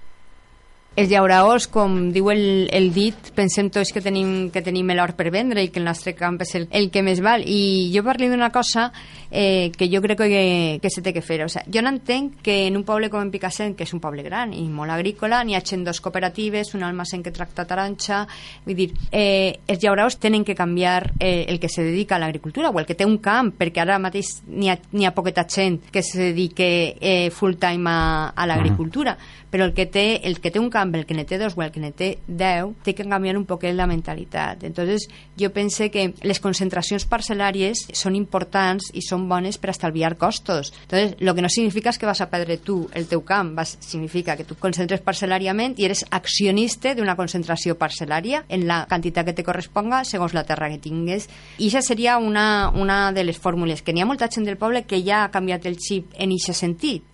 Els 0.95 1.11
llauraors, 1.11 1.67
com 1.67 1.97
diu 2.15 2.29
el, 2.31 2.69
el 2.71 2.93
dit, 2.95 3.31
pensem 3.35 3.67
tots 3.75 3.91
que 3.91 4.03
tenim, 4.03 4.51
que 4.55 4.63
tenim 4.63 4.93
l'or 4.95 5.15
per 5.19 5.33
vendre 5.35 5.65
i 5.65 5.71
que 5.75 5.81
el 5.83 5.89
nostre 5.89 6.15
camp 6.15 6.39
és 6.45 6.55
el, 6.55 6.69
el 6.71 6.91
que 6.95 7.03
més 7.03 7.19
val. 7.25 7.43
I 7.43 7.91
jo 7.95 8.05
parlo 8.07 8.29
d'una 8.31 8.53
cosa 8.55 8.93
eh, 9.31 9.73
que 9.75 9.89
jo 9.91 10.01
crec 10.05 10.23
que, 10.23 10.79
que 10.81 10.91
se 10.91 11.03
té 11.03 11.13
que 11.13 11.23
fer. 11.23 11.43
O 11.45 11.49
sea, 11.51 11.65
jo 11.67 11.83
no 11.83 11.91
entenc 11.91 12.39
que 12.47 12.69
en 12.69 12.79
un 12.79 12.85
poble 12.87 13.11
com 13.11 13.25
en 13.25 13.33
Picassent, 13.35 13.75
que 13.75 13.83
és 13.89 13.95
un 13.97 14.03
poble 14.03 14.23
gran 14.23 14.55
i 14.55 14.63
molt 14.71 14.95
agrícola, 14.95 15.43
n'hi 15.43 15.59
hagi 15.59 15.83
dos 15.83 16.01
cooperatives, 16.01 16.75
un 16.79 16.87
almacén 16.87 17.23
que 17.23 17.35
tracta 17.35 17.67
taronja... 17.67 18.23
Vull 18.65 18.79
dir, 18.79 18.91
eh, 19.11 19.61
els 19.67 19.83
llauraors 19.83 20.21
tenen 20.23 20.45
que 20.47 20.55
canviar 20.55 21.11
eh, 21.19 21.45
el 21.49 21.59
que 21.61 21.69
se 21.69 21.83
dedica 21.83 22.17
a 22.17 22.23
l'agricultura 22.23 22.71
o 22.71 22.79
el 22.79 22.87
que 22.87 22.95
té 22.95 23.05
un 23.05 23.19
camp, 23.19 23.51
perquè 23.59 23.83
ara 23.83 23.99
mateix 23.99 24.37
n'hi 24.47 24.71
ha, 24.71 24.79
ha 24.79 25.15
poqueta 25.17 25.45
gent 25.51 25.91
que 25.91 26.03
se 26.07 26.31
dedique 26.31 26.69
eh, 27.01 27.31
full 27.35 27.59
time 27.59 27.91
a, 27.91 28.31
a 28.31 28.47
l'agricultura. 28.47 29.19
-huh 29.19 29.45
però 29.55 29.67
el 29.67 29.73
que 29.73 29.87
té, 29.87 30.27
el 30.27 30.41
que 30.43 30.51
té 30.51 30.59
un 30.59 30.67
camp, 30.67 30.84
el 30.93 31.07
que 31.07 31.15
ne 31.15 31.25
té 31.25 31.39
dos 31.39 31.57
o 31.57 31.63
el 31.63 31.73
que 31.73 31.81
ne 31.81 31.93
té 31.93 32.19
deu, 32.27 32.75
té 32.85 32.95
que 32.95 33.07
canviar 33.09 33.37
un 33.39 33.47
poquet 33.49 33.75
la 33.75 33.87
mentalitat. 33.87 34.65
Entonces, 34.65 35.09
jo 35.39 35.51
pense 35.53 35.91
que 35.91 36.13
les 36.23 36.41
concentracions 36.41 37.07
parcel·làries 37.09 37.87
són 37.97 38.17
importants 38.19 38.91
i 38.93 39.03
són 39.03 39.29
bones 39.29 39.59
per 39.59 39.71
estalviar 39.73 40.17
costos. 40.19 40.73
Entonces, 40.83 41.17
lo 41.21 41.35
que 41.35 41.43
no 41.43 41.49
significa 41.49 41.91
és 41.91 41.99
que 41.99 42.07
vas 42.07 42.21
a 42.21 42.29
perdre 42.31 42.59
tu 42.59 42.89
el 42.93 43.07
teu 43.09 43.25
camp, 43.25 43.55
vas, 43.57 43.77
significa 43.81 44.37
que 44.37 44.45
tu 44.45 44.59
concentres 44.61 45.05
parcel·làriament 45.05 45.79
i 45.79 45.89
eres 45.89 46.05
accionista 46.11 46.95
d'una 46.95 47.17
concentració 47.17 47.79
parcel·lària 47.79 48.45
en 48.49 48.67
la 48.69 48.85
quantitat 48.89 49.27
que 49.27 49.37
te 49.37 49.47
corresponga 49.47 50.05
segons 50.05 50.35
la 50.35 50.45
terra 50.45 50.69
que 50.73 50.83
tingues. 50.83 51.29
I 51.59 51.71
això 51.71 51.83
seria 51.83 52.19
una, 52.19 52.71
una 52.75 53.13
de 53.13 53.25
les 53.25 53.39
fórmules, 53.39 53.83
que 53.83 53.95
n'hi 53.95 54.05
ha 54.05 54.11
molta 54.11 54.29
gent 54.29 54.47
del 54.49 54.61
poble 54.61 54.85
que 54.85 55.03
ja 55.05 55.25
ha 55.25 55.33
canviat 55.33 55.67
el 55.67 55.81
xip 55.81 56.13
en 56.19 56.35
aquest 56.35 56.61
sentit 56.61 57.14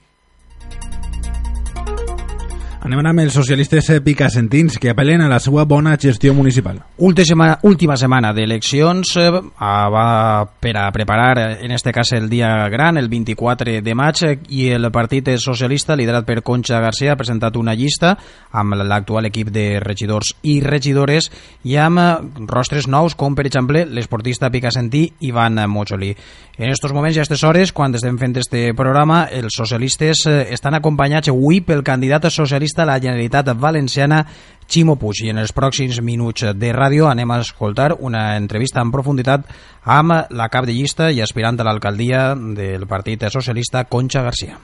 Anem 2.81 3.05
amb 3.05 3.21
els 3.21 3.35
socialistes 3.37 3.91
picassentins 4.01 4.79
que 4.81 4.89
apel·len 4.95 5.21
a 5.21 5.27
la 5.29 5.37
seva 5.37 5.67
bona 5.69 5.99
gestió 6.01 6.33
municipal. 6.33 6.79
Última 6.97 7.27
setmana, 7.29 7.59
última 7.69 7.97
setmana 8.01 8.31
d'eleccions 8.33 9.11
eh, 9.21 9.27
va 9.29 10.05
per 10.49 10.73
a 10.81 10.87
preparar, 10.91 11.61
en 11.61 11.75
este 11.77 11.93
cas 11.93 12.15
el 12.17 12.31
dia 12.31 12.49
gran, 12.73 12.97
el 12.97 13.11
24 13.13 13.83
de 13.85 13.95
maig, 13.95 14.23
i 14.49 14.71
el 14.73 14.89
Partit 14.91 15.29
Socialista, 15.37 15.93
liderat 15.95 16.25
per 16.25 16.41
Concha 16.41 16.81
García, 16.81 17.13
ha 17.13 17.21
presentat 17.21 17.59
una 17.61 17.75
llista 17.77 18.15
amb 18.57 18.79
l'actual 18.81 19.29
equip 19.29 19.53
de 19.53 19.67
regidors 19.85 20.33
i 20.49 20.63
regidores 20.65 21.29
i 21.69 21.77
amb 21.77 22.49
rostres 22.49 22.89
nous, 22.89 23.13
com 23.13 23.37
per 23.37 23.45
exemple 23.45 23.85
l'esportista 23.85 24.49
picassentí 24.49 25.05
Ivan 25.29 25.61
Mojoli. 25.69 26.15
En 26.57 26.69
aquests 26.69 26.97
moments 26.97 27.17
i 27.17 27.21
a 27.21 27.27
aquestes 27.27 27.45
hores, 27.45 27.77
quan 27.77 27.93
estem 27.97 28.17
fent 28.21 28.41
este 28.41 28.67
programa, 28.77 29.27
els 29.29 29.53
socialistes 29.57 30.25
eh, 30.29 30.41
estan 30.57 30.81
acompanyats 30.81 31.29
avui 31.29 31.61
pel 31.61 31.85
candidat 31.85 32.31
socialista 32.33 32.70
socialista 32.71 32.83
a 32.83 32.87
la 32.87 33.01
Generalitat 33.01 33.59
Valenciana, 33.59 34.27
Ximo 34.69 34.97
Puig. 34.97 35.25
I 35.25 35.31
en 35.33 35.39
els 35.43 35.53
pròxims 35.53 36.01
minuts 36.03 36.45
de 36.55 36.73
ràdio 36.73 37.09
anem 37.11 37.31
a 37.31 37.41
escoltar 37.43 37.97
una 37.99 38.37
entrevista 38.37 38.81
en 38.81 38.93
profunditat 38.93 39.47
amb 39.85 40.31
la 40.31 40.49
cap 40.49 40.67
de 40.67 40.73
llista 40.73 41.11
i 41.11 41.21
aspirant 41.21 41.59
a 41.59 41.67
l'alcaldia 41.67 42.35
del 42.37 42.87
Partit 42.87 43.27
Socialista, 43.29 43.85
Concha 43.85 44.23
García. 44.23 44.59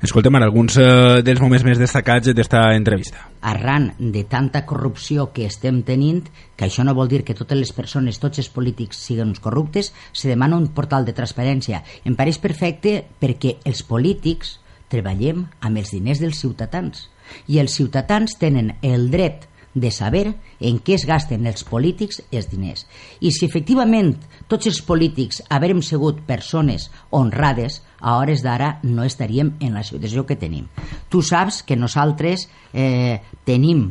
Escoltem 0.00 0.36
ara 0.36 0.46
alguns 0.46 0.78
eh, 0.78 1.20
dels 1.24 1.40
moments 1.40 1.64
més 1.64 1.80
destacats 1.80 2.30
d'esta 2.32 2.62
entrevista. 2.76 3.26
Arran 3.42 3.90
de 3.98 4.24
tanta 4.24 4.64
corrupció 4.64 5.30
que 5.34 5.44
estem 5.44 5.82
tenint, 5.82 6.22
que 6.56 6.68
això 6.68 6.84
no 6.84 6.94
vol 6.94 7.08
dir 7.08 7.24
que 7.24 7.36
totes 7.36 7.58
les 7.58 7.72
persones, 7.72 8.20
tots 8.20 8.40
els 8.40 8.48
polítics 8.48 9.02
siguin 9.08 9.34
corruptes, 9.42 9.92
se 10.12 10.28
demana 10.28 10.56
un 10.56 10.70
portal 10.72 11.04
de 11.04 11.16
transparència. 11.16 11.82
Em 12.04 12.16
pareix 12.16 12.38
perfecte 12.38 13.00
perquè 13.20 13.58
els 13.64 13.82
polítics 13.82 14.58
treballem 14.90 15.48
amb 15.60 15.80
els 15.80 15.92
diners 15.92 16.20
dels 16.22 16.40
ciutadans 16.40 17.08
i 17.48 17.60
els 17.62 17.76
ciutadans 17.76 18.36
tenen 18.40 18.74
el 18.82 19.10
dret 19.10 19.46
de 19.74 19.90
saber 19.90 20.34
en 20.58 20.80
què 20.82 20.96
es 20.96 21.06
gasten 21.06 21.46
els 21.46 21.62
polítics 21.64 22.20
els 22.32 22.48
diners. 22.50 22.86
I 23.20 23.30
si 23.30 23.46
efectivament 23.46 24.16
tots 24.50 24.66
els 24.66 24.80
polítics 24.82 25.42
haverem 25.48 25.82
sigut 25.82 26.20
persones 26.26 26.90
honrades, 27.10 27.80
a 28.00 28.16
hores 28.18 28.42
d'ara 28.42 28.78
no 28.82 29.04
estaríem 29.04 29.54
en 29.60 29.74
la 29.76 29.84
situació 29.84 30.26
que 30.26 30.38
tenim. 30.40 30.66
Tu 31.08 31.22
saps 31.22 31.62
que 31.62 31.76
nosaltres 31.76 32.48
eh, 32.72 33.20
tenim 33.44 33.90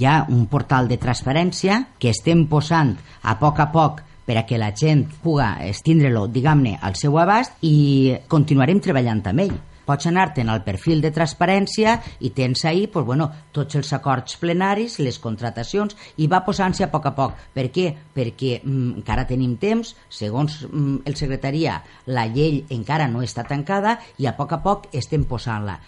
ja 0.00 0.24
un 0.28 0.46
portal 0.46 0.88
de 0.88 0.98
transparència 1.00 1.84
que 1.98 2.10
estem 2.10 2.46
posant 2.48 2.96
a 3.22 3.38
poc 3.40 3.60
a 3.60 3.70
poc 3.72 4.02
per 4.26 4.36
a 4.38 4.46
que 4.46 4.58
la 4.58 4.74
gent 4.76 5.06
puga 5.22 5.56
estindre-lo, 5.66 6.26
diguem-ne, 6.28 6.76
al 6.82 6.94
seu 6.94 7.16
abast 7.18 7.56
i 7.66 8.14
continuarem 8.28 8.80
treballant 8.82 9.22
amb 9.26 9.46
ell 9.46 9.56
pots 9.90 10.06
anar-te'n 10.06 10.50
al 10.52 10.62
perfil 10.62 11.02
de 11.02 11.10
transparència 11.10 11.96
i 12.22 12.30
tens 12.36 12.62
ahir 12.68 12.86
pues, 12.94 13.06
bueno, 13.08 13.26
tots 13.52 13.80
els 13.80 13.92
acords 13.96 14.38
plenaris, 14.38 15.00
les 15.02 15.18
contratacions, 15.18 15.96
i 16.22 16.30
va 16.30 16.44
posant-se 16.46 16.86
a 16.86 16.90
poc 16.92 17.10
a 17.10 17.14
poc. 17.16 17.38
Per 17.54 17.66
què? 17.74 17.88
Perquè 18.14 18.60
mm, 18.60 19.00
encara 19.02 19.26
tenim 19.26 19.56
temps, 19.58 19.96
segons 20.08 20.60
mm, 20.68 21.02
el 21.10 21.18
secretaria, 21.18 21.80
la 22.06 22.28
llei 22.30 22.62
encara 22.70 23.10
no 23.10 23.24
està 23.26 23.46
tancada 23.48 23.98
i 24.22 24.30
a 24.30 24.36
poc 24.38 24.54
a 24.54 24.62
poc 24.62 24.92
estem 24.94 25.26
posant-la. 25.26 25.80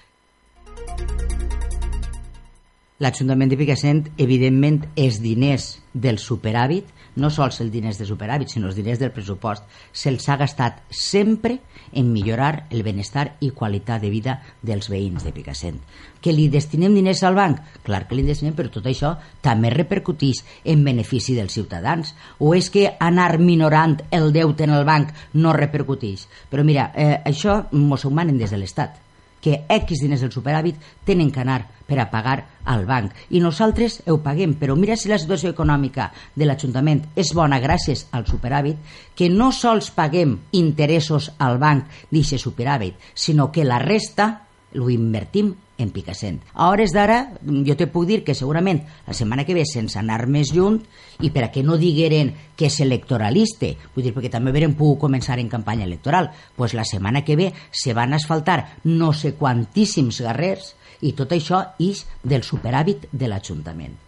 L'Ajuntament 3.03 3.51
de 3.51 3.57
Picassent, 3.59 4.05
evidentment, 4.23 4.83
els 4.95 5.17
diners 5.23 5.73
del 5.95 6.21
superàvit 6.23 6.91
no 7.17 7.31
sols 7.31 7.61
els 7.61 7.73
diners 7.73 7.99
de 8.01 8.07
superàvit, 8.09 8.51
sinó 8.53 8.69
els 8.71 8.79
diners 8.79 9.01
del 9.01 9.13
pressupost, 9.13 9.67
se'ls 9.93 10.29
ha 10.29 10.39
gastat 10.41 10.81
sempre 10.89 11.59
en 11.93 12.09
millorar 12.13 12.67
el 12.71 12.83
benestar 12.83 13.37
i 13.41 13.51
qualitat 13.51 14.01
de 14.03 14.11
vida 14.11 14.39
dels 14.63 14.89
veïns 14.93 15.27
de 15.27 15.35
Picassent. 15.35 15.79
Que 16.23 16.33
li 16.33 16.49
destinem 16.49 16.95
diners 16.95 17.23
al 17.27 17.37
banc? 17.37 17.61
Clar 17.83 18.07
que 18.09 18.17
li 18.17 18.25
destinem, 18.27 18.55
però 18.57 18.71
tot 18.71 18.87
això 18.87 19.17
també 19.43 19.73
repercutís 19.75 20.45
en 20.65 20.85
benefici 20.87 21.35
dels 21.35 21.53
ciutadans. 21.53 22.15
O 22.39 22.55
és 22.55 22.71
que 22.71 22.89
anar 23.01 23.37
minorant 23.43 23.99
el 24.11 24.33
deute 24.33 24.65
en 24.65 24.77
el 24.79 24.87
banc 24.89 25.13
no 25.35 25.53
repercutís? 25.57 26.29
Però 26.51 26.65
mira, 26.65 26.93
eh, 26.95 27.19
això 27.27 27.65
mos 27.73 28.07
ho 28.07 28.11
manen 28.11 28.39
des 28.39 28.55
de 28.55 28.63
l'Estat 28.63 29.02
que 29.43 29.65
X 29.69 30.01
diners 30.01 30.23
del 30.23 30.33
superàvit 30.33 30.79
tenen 31.05 31.33
que 31.35 31.43
anar 31.43 31.65
per 31.89 31.99
a 32.01 32.09
pagar 32.11 32.39
al 32.65 32.87
banc. 32.87 33.13
I 33.35 33.43
nosaltres 33.43 34.01
ho 34.09 34.21
paguem 34.23 34.55
però 34.61 34.77
mira 34.79 34.97
si 34.97 35.11
la 35.11 35.19
situació 35.21 35.51
econòmica 35.53 36.11
de 36.35 36.47
l'Ajuntament 36.47 37.03
és 37.19 37.35
bona 37.37 37.59
gràcies 37.61 38.07
al 38.13 38.25
superàvit 38.31 38.79
que 39.19 39.29
no 39.29 39.51
sols 39.53 39.91
paguem 39.93 40.39
interessos 40.57 41.33
al 41.39 41.59
banc 41.59 41.91
d'aquest 42.13 42.47
superàvit 42.47 43.13
sinó 43.15 43.51
que 43.53 43.67
la 43.67 43.83
resta 43.83 44.31
ho 44.79 44.89
invertim 44.89 45.53
en 45.79 45.91
Picassent. 45.91 46.41
A 46.55 46.69
hores 46.71 46.93
d'ara, 46.95 47.33
jo 47.43 47.77
te 47.77 47.89
puc 47.91 48.07
dir 48.09 48.21
que 48.25 48.37
segurament 48.39 48.83
la 49.07 49.17
setmana 49.17 49.45
que 49.45 49.57
ve, 49.57 49.65
sense 49.69 49.99
anar 49.99 50.27
més 50.31 50.53
lluny, 50.55 50.81
i 51.23 51.31
per 51.31 51.47
a 51.47 51.51
que 51.55 51.65
no 51.65 51.79
digueren 51.81 52.33
que 52.57 52.69
és 52.69 52.79
electoralista, 52.85 53.73
vull 53.95 54.07
dir, 54.07 54.15
perquè 54.15 54.31
també 54.33 54.55
verem 54.55 54.77
pogut 54.79 55.01
començar 55.07 55.39
en 55.41 55.51
campanya 55.53 55.89
electoral, 55.89 56.31
pues 56.57 56.75
la 56.75 56.87
setmana 56.89 57.25
que 57.25 57.37
ve 57.37 57.53
se 57.71 57.95
van 57.95 58.15
asfaltar 58.15 58.79
no 58.85 59.13
sé 59.13 59.35
quantíssims 59.39 60.23
guerrers 60.23 60.75
i 61.03 61.17
tot 61.19 61.33
això 61.35 61.65
és 61.83 62.07
del 62.23 62.47
superàvit 62.47 63.09
de 63.13 63.29
l'Ajuntament. 63.29 63.99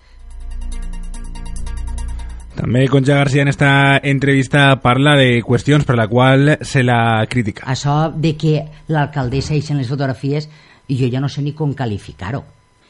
També 2.54 2.86
Concha 2.86 3.16
García 3.16 3.42
en 3.42 3.48
esta 3.48 3.98
entrevista 3.98 4.76
parla 4.80 5.16
de 5.18 5.42
qüestions 5.42 5.82
per 5.84 5.96
la 5.98 6.06
qual 6.06 6.58
se 6.62 6.84
la 6.84 7.26
critica. 7.28 7.66
Això 7.66 8.12
de 8.14 8.36
que 8.38 8.60
l'alcaldessa 8.86 9.56
eixen 9.56 9.80
les 9.82 9.90
fotografies, 9.90 10.46
jo 10.88 11.10
ja 11.10 11.20
no 11.20 11.28
sé 11.32 11.42
ni 11.42 11.54
com 11.56 11.74
qualificar-ho. 11.74 12.44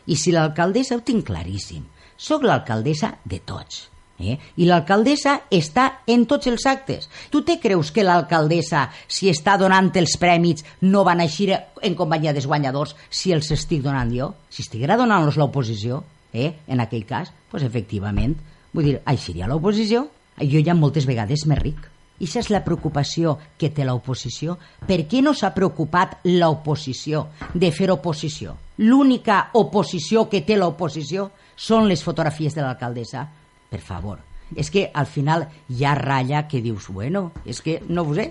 I 0.07 0.17
si 0.21 0.35
l'alcaldessa 0.35 0.99
ho 0.99 1.03
tinc 1.07 1.27
claríssim, 1.31 1.85
sóc 2.17 2.45
l'alcaldessa 2.45 3.15
de 3.25 3.41
tots 3.41 3.89
Eh? 4.19 4.37
I 4.63 4.67
l'alcaldessa 4.69 5.35
està 5.51 5.87
en 6.07 6.25
tots 6.31 6.47
els 6.47 6.65
actes. 6.71 7.09
Tu 7.31 7.43
te 7.47 7.59
creus 7.63 7.91
que 7.95 8.05
l'alcaldessa, 8.07 8.87
si 9.09 9.29
està 9.31 9.57
donant 9.59 9.91
els 9.99 10.17
prèmits, 10.21 10.65
no 10.87 11.03
van 11.07 11.23
eixir 11.25 11.51
en 11.55 11.97
companyia 11.99 12.35
dels 12.35 12.47
guanyadors 12.47 12.95
si 13.11 13.35
els 13.35 13.51
estic 13.55 13.83
donant 13.83 14.13
jo? 14.15 14.31
Si 14.51 14.63
estiguera 14.63 14.99
donant-los 15.01 15.39
l'oposició, 15.41 16.03
eh? 16.33 16.53
en 16.69 16.85
aquell 16.85 17.07
cas, 17.09 17.33
pues 17.51 17.67
efectivament, 17.67 18.37
vull 18.73 18.93
dir, 18.93 19.01
eixiria 19.11 19.51
l'oposició. 19.51 20.07
Jo 20.39 20.63
ja 20.67 20.75
moltes 20.75 21.07
vegades 21.07 21.47
més 21.47 21.61
ric. 21.61 21.91
I 22.25 22.29
és 22.41 22.49
la 22.49 22.63
preocupació 22.65 23.35
que 23.61 23.69
té 23.75 23.85
l'oposició. 23.85 24.57
Per 24.89 25.03
què 25.11 25.21
no 25.21 25.35
s'ha 25.37 25.51
preocupat 25.53 26.23
l'oposició 26.25 27.27
de 27.53 27.69
fer 27.75 27.91
oposició? 27.93 28.55
L'única 28.81 29.51
oposició 29.61 30.25
que 30.33 30.41
té 30.41 30.57
l'oposició 30.57 31.29
són 31.55 31.85
les 31.91 32.03
fotografies 32.03 32.57
de 32.57 32.63
l'alcaldessa 32.65 33.27
per 33.69 33.83
favor. 33.85 34.23
És 34.57 34.71
que 34.71 34.87
al 34.95 35.07
final 35.11 35.45
hi 35.69 35.85
ha 35.85 35.95
ratlla 35.99 36.47
que 36.49 36.63
dius, 36.63 36.89
bueno, 36.89 37.33
és 37.45 37.61
que 37.61 37.81
no 37.89 38.07
ho 38.07 38.15
sé, 38.17 38.31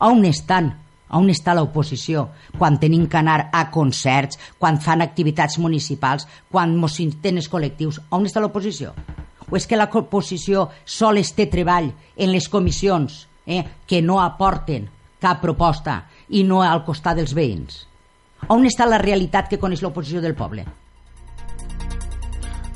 on 0.00 0.24
estan? 0.28 0.72
On 1.14 1.28
està 1.30 1.52
l'oposició? 1.54 2.28
Quan 2.58 2.78
tenim 2.80 3.04
que 3.10 3.20
anar 3.20 3.50
a 3.52 3.66
concerts, 3.74 4.38
quan 4.58 4.80
fan 4.80 5.04
activitats 5.04 5.58
municipals, 5.60 6.24
quan 6.50 6.74
mos 6.80 6.96
tenes 7.22 7.50
col·lectius, 7.52 8.00
on 8.10 8.24
està 8.24 8.40
l'oposició? 8.40 8.94
O 9.50 9.58
és 9.58 9.68
que 9.68 9.76
l'oposició 9.76 10.70
sols 10.88 11.34
té 11.36 11.46
treball 11.52 11.92
en 12.16 12.32
les 12.32 12.48
comissions 12.48 13.26
eh, 13.46 13.64
que 13.86 14.02
no 14.02 14.20
aporten 14.20 14.88
cap 15.20 15.40
proposta 15.40 16.02
i 16.28 16.44
no 16.44 16.62
al 16.62 16.84
costat 16.84 17.18
dels 17.20 17.34
veïns? 17.36 17.84
On 18.52 18.64
està 18.68 18.86
la 18.88 19.00
realitat 19.00 19.48
que 19.48 19.60
coneix 19.60 19.82
l'oposició 19.82 20.20
del 20.20 20.36
poble? 20.36 20.66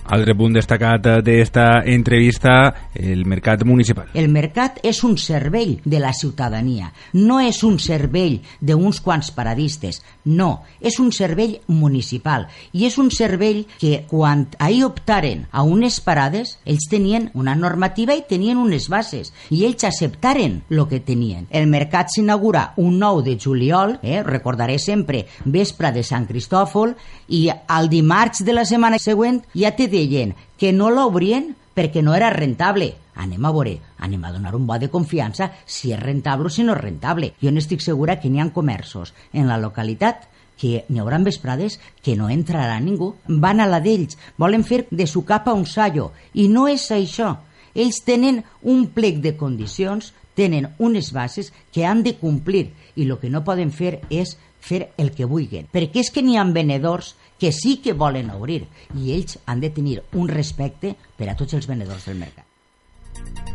Altre 0.09 0.33
punt 0.33 0.55
destacat 0.57 1.05
d'esta 1.21 1.83
entrevista, 1.85 2.53
el 2.97 3.27
mercat 3.29 3.61
municipal. 3.69 4.07
El 4.17 4.31
mercat 4.33 4.79
és 4.89 5.03
un 5.05 5.19
servei 5.21 5.75
de 5.85 5.99
la 6.01 6.15
ciutadania, 6.17 6.89
no 7.13 7.43
és 7.45 7.59
un 7.67 7.77
servei 7.77 8.39
d'uns 8.65 9.03
quants 9.05 9.29
paradistes, 9.37 10.01
no, 10.25 10.63
és 10.81 10.97
un 11.03 11.11
servei 11.13 11.59
municipal 11.69 12.47
i 12.73 12.87
és 12.89 12.97
un 12.97 13.11
servei 13.13 13.67
que 13.77 14.07
quan 14.09 14.47
ahir 14.57 14.87
optaren 14.87 15.45
a 15.53 15.67
unes 15.67 16.01
parades, 16.01 16.55
ells 16.65 16.89
tenien 16.89 17.29
una 17.35 17.53
normativa 17.59 18.17
i 18.17 18.25
tenien 18.29 18.57
unes 18.57 18.89
bases 18.89 19.35
i 19.53 19.67
ells 19.69 19.85
acceptaren 19.85 20.63
el 20.71 20.87
que 20.89 21.03
tenien. 21.05 21.45
El 21.51 21.69
mercat 21.69 22.15
s'inaugura 22.15 22.73
un 22.81 22.97
9 22.99 23.27
de 23.29 23.37
juliol, 23.37 23.99
eh, 24.03 24.23
recordaré 24.23 24.79
sempre, 24.79 25.27
vespre 25.45 25.93
de 25.93 26.03
Sant 26.03 26.25
Cristòfol, 26.25 26.97
i 27.29 27.51
al 27.53 27.91
dimarts 27.93 28.41
de 28.45 28.57
la 28.57 28.65
setmana 28.65 28.97
següent 28.97 29.43
ja 29.53 29.75
te 29.77 29.89
deien 29.99 30.35
que 30.59 30.73
no 30.73 30.91
l'obrien 30.95 31.55
perquè 31.75 32.03
no 32.03 32.15
era 32.15 32.31
rentable. 32.35 32.95
Anem 33.19 33.45
a 33.45 33.53
veure, 33.55 33.77
anem 33.99 34.25
a 34.25 34.33
donar 34.33 34.55
un 34.55 34.67
bo 34.67 34.79
de 34.79 34.91
confiança 34.91 35.51
si 35.67 35.93
és 35.93 36.01
rentable 36.01 36.47
o 36.47 36.55
si 36.55 36.65
no 36.67 36.75
és 36.77 36.83
rentable. 36.83 37.33
Jo 37.43 37.51
n'estic 37.51 37.83
segura 37.83 38.19
que 38.23 38.31
n'hi 38.31 38.43
ha 38.43 38.51
comerços 38.55 39.15
en 39.33 39.49
la 39.51 39.59
localitat 39.59 40.29
que 40.59 40.85
n'hi 40.89 40.99
haurà 40.99 41.19
vesprades 41.23 41.79
que 42.03 42.17
no 42.19 42.31
entrarà 42.35 42.79
ningú. 42.83 43.15
Van 43.29 43.63
a 43.63 43.69
la 43.71 43.81
d'ells, 43.81 44.19
volen 44.37 44.65
fer 44.67 44.87
de 44.91 45.07
su 45.07 45.25
capa 45.25 45.55
un 45.55 45.67
sallo. 45.67 46.13
I 46.35 46.49
no 46.51 46.67
és 46.69 46.91
això. 46.91 47.37
Ells 47.75 48.03
tenen 48.03 48.43
un 48.63 48.89
plec 48.91 49.23
de 49.23 49.37
condicions, 49.39 50.13
tenen 50.35 50.73
unes 50.79 51.13
bases 51.15 51.53
que 51.73 51.87
han 51.87 52.03
de 52.03 52.17
complir 52.19 52.69
i 52.97 53.07
el 53.07 53.19
que 53.23 53.31
no 53.31 53.45
poden 53.47 53.71
fer 53.71 54.01
és 54.11 54.37
fer 54.59 54.91
el 54.99 55.13
que 55.15 55.27
vulguin. 55.31 55.71
Perquè 55.71 56.03
és 56.03 56.11
que 56.11 56.23
n'hi 56.23 56.37
ha 56.39 56.45
venedors 56.45 57.15
que 57.39 57.53
sí 57.53 57.79
que 57.85 57.95
volen 57.95 58.31
obrir 58.35 58.65
i 58.99 59.15
ells 59.17 59.39
han 59.47 59.63
de 59.65 59.71
tenir 59.71 60.01
un 60.13 60.29
respecte 60.29 60.97
per 61.17 61.31
a 61.31 61.37
tots 61.39 61.55
els 61.59 61.71
venedors 61.71 62.11
del 62.11 62.19
mercat. 62.21 63.48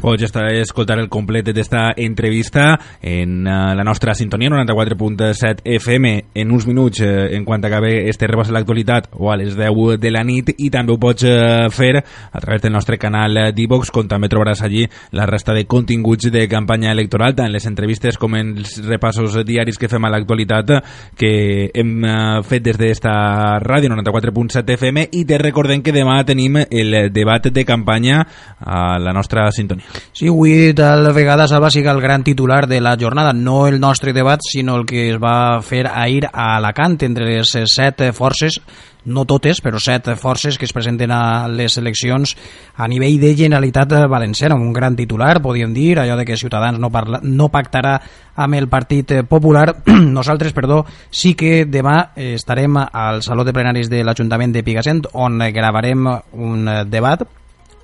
Pots 0.00 0.24
escoltar 0.24 0.96
el 0.98 1.10
complet 1.12 1.50
d'esta 1.52 1.90
entrevista 2.00 2.72
en 3.02 3.44
uh, 3.44 3.74
la 3.76 3.84
nostra 3.84 4.14
sintonia 4.16 4.48
94.7 4.48 5.60
FM 5.76 6.12
en 6.40 6.52
uns 6.56 6.66
minuts 6.66 7.02
uh, 7.04 7.28
en 7.28 7.44
quant 7.44 7.60
acabe 7.68 8.08
este 8.08 8.24
repàs 8.30 8.48
a 8.48 8.54
l'actualitat 8.56 9.10
o 9.20 9.28
a 9.28 9.36
les 9.36 9.52
10 9.58 9.98
de 10.00 10.12
la 10.14 10.22
nit 10.24 10.54
i 10.56 10.70
també 10.72 10.94
ho 10.94 10.98
pots 11.00 11.26
uh, 11.28 11.68
fer 11.68 11.98
a 12.00 12.40
través 12.40 12.62
del 12.64 12.72
nostre 12.72 12.96
canal 12.96 13.52
d'Ivox 13.52 13.92
com 13.92 14.08
també 14.08 14.30
trobaràs 14.32 14.62
allí 14.64 14.86
la 15.12 15.26
resta 15.28 15.52
de 15.52 15.66
continguts 15.68 16.30
de 16.32 16.46
campanya 16.48 16.94
electoral 16.96 17.36
tant 17.36 17.52
les 17.52 17.68
entrevistes 17.68 18.16
com 18.16 18.38
els 18.40 18.78
repassos 18.88 19.36
diaris 19.44 19.76
que 19.76 19.92
fem 19.92 20.08
a 20.08 20.12
l'actualitat 20.14 20.72
que 21.20 21.68
hem 21.74 21.92
fet 22.48 22.64
des 22.64 22.80
d'esta 22.80 23.12
ràdio 23.60 23.92
94.7 23.92 24.78
FM 24.78 25.06
i 25.12 25.26
te 25.28 25.36
recordem 25.44 25.84
que 25.84 25.92
demà 25.92 26.22
tenim 26.24 26.56
el 26.64 27.12
debat 27.12 27.52
de 27.52 27.68
campanya 27.68 28.24
a 28.60 28.96
la 28.98 29.12
nostra 29.12 29.50
sintonia. 29.52 29.89
Sí, 30.12 30.28
avui 30.28 30.72
tal 30.76 31.12
vegada 31.16 31.48
Salva 31.48 31.70
siga 31.70 31.92
el 31.92 32.00
gran 32.00 32.24
titular 32.24 32.66
de 32.66 32.80
la 32.80 32.96
jornada, 33.00 33.32
no 33.32 33.66
el 33.66 33.80
nostre 33.80 34.12
debat, 34.12 34.40
sinó 34.42 34.76
el 34.76 34.86
que 34.86 35.08
es 35.10 35.18
va 35.22 35.62
fer 35.62 35.86
ahir 35.86 36.26
a 36.32 36.56
Alacant 36.56 36.98
entre 37.06 37.26
les 37.26 37.56
set 37.70 38.02
forces 38.12 38.60
no 39.04 39.24
totes, 39.24 39.60
però 39.64 39.80
set 39.80 40.08
forces 40.20 40.58
que 40.58 40.66
es 40.68 40.74
presenten 40.76 41.12
a 41.14 41.48
les 41.48 41.76
eleccions 41.80 42.36
a 42.76 42.88
nivell 42.88 43.20
de 43.20 43.34
Generalitat 43.36 43.94
Valenciana, 44.08 44.54
un 44.54 44.72
gran 44.72 44.96
titular, 44.96 45.40
podríem 45.42 45.72
dir, 45.74 45.98
allò 45.98 46.16
de 46.16 46.26
que 46.28 46.36
Ciutadans 46.36 46.78
no, 46.78 46.90
parla, 46.90 47.20
no 47.22 47.48
pactarà 47.48 47.96
amb 48.36 48.54
el 48.54 48.68
Partit 48.68 49.12
Popular. 49.28 49.82
Nosaltres, 50.16 50.52
perdó, 50.52 50.84
sí 51.10 51.34
que 51.34 51.64
demà 51.66 52.12
estarem 52.16 52.76
al 52.80 53.22
Saló 53.22 53.44
de 53.44 53.56
Plenaris 53.56 53.90
de 53.90 54.04
l'Ajuntament 54.04 54.52
de 54.52 54.64
Picassent, 54.64 55.04
on 55.12 55.40
gravarem 55.52 56.08
un 56.32 56.68
debat 56.90 57.24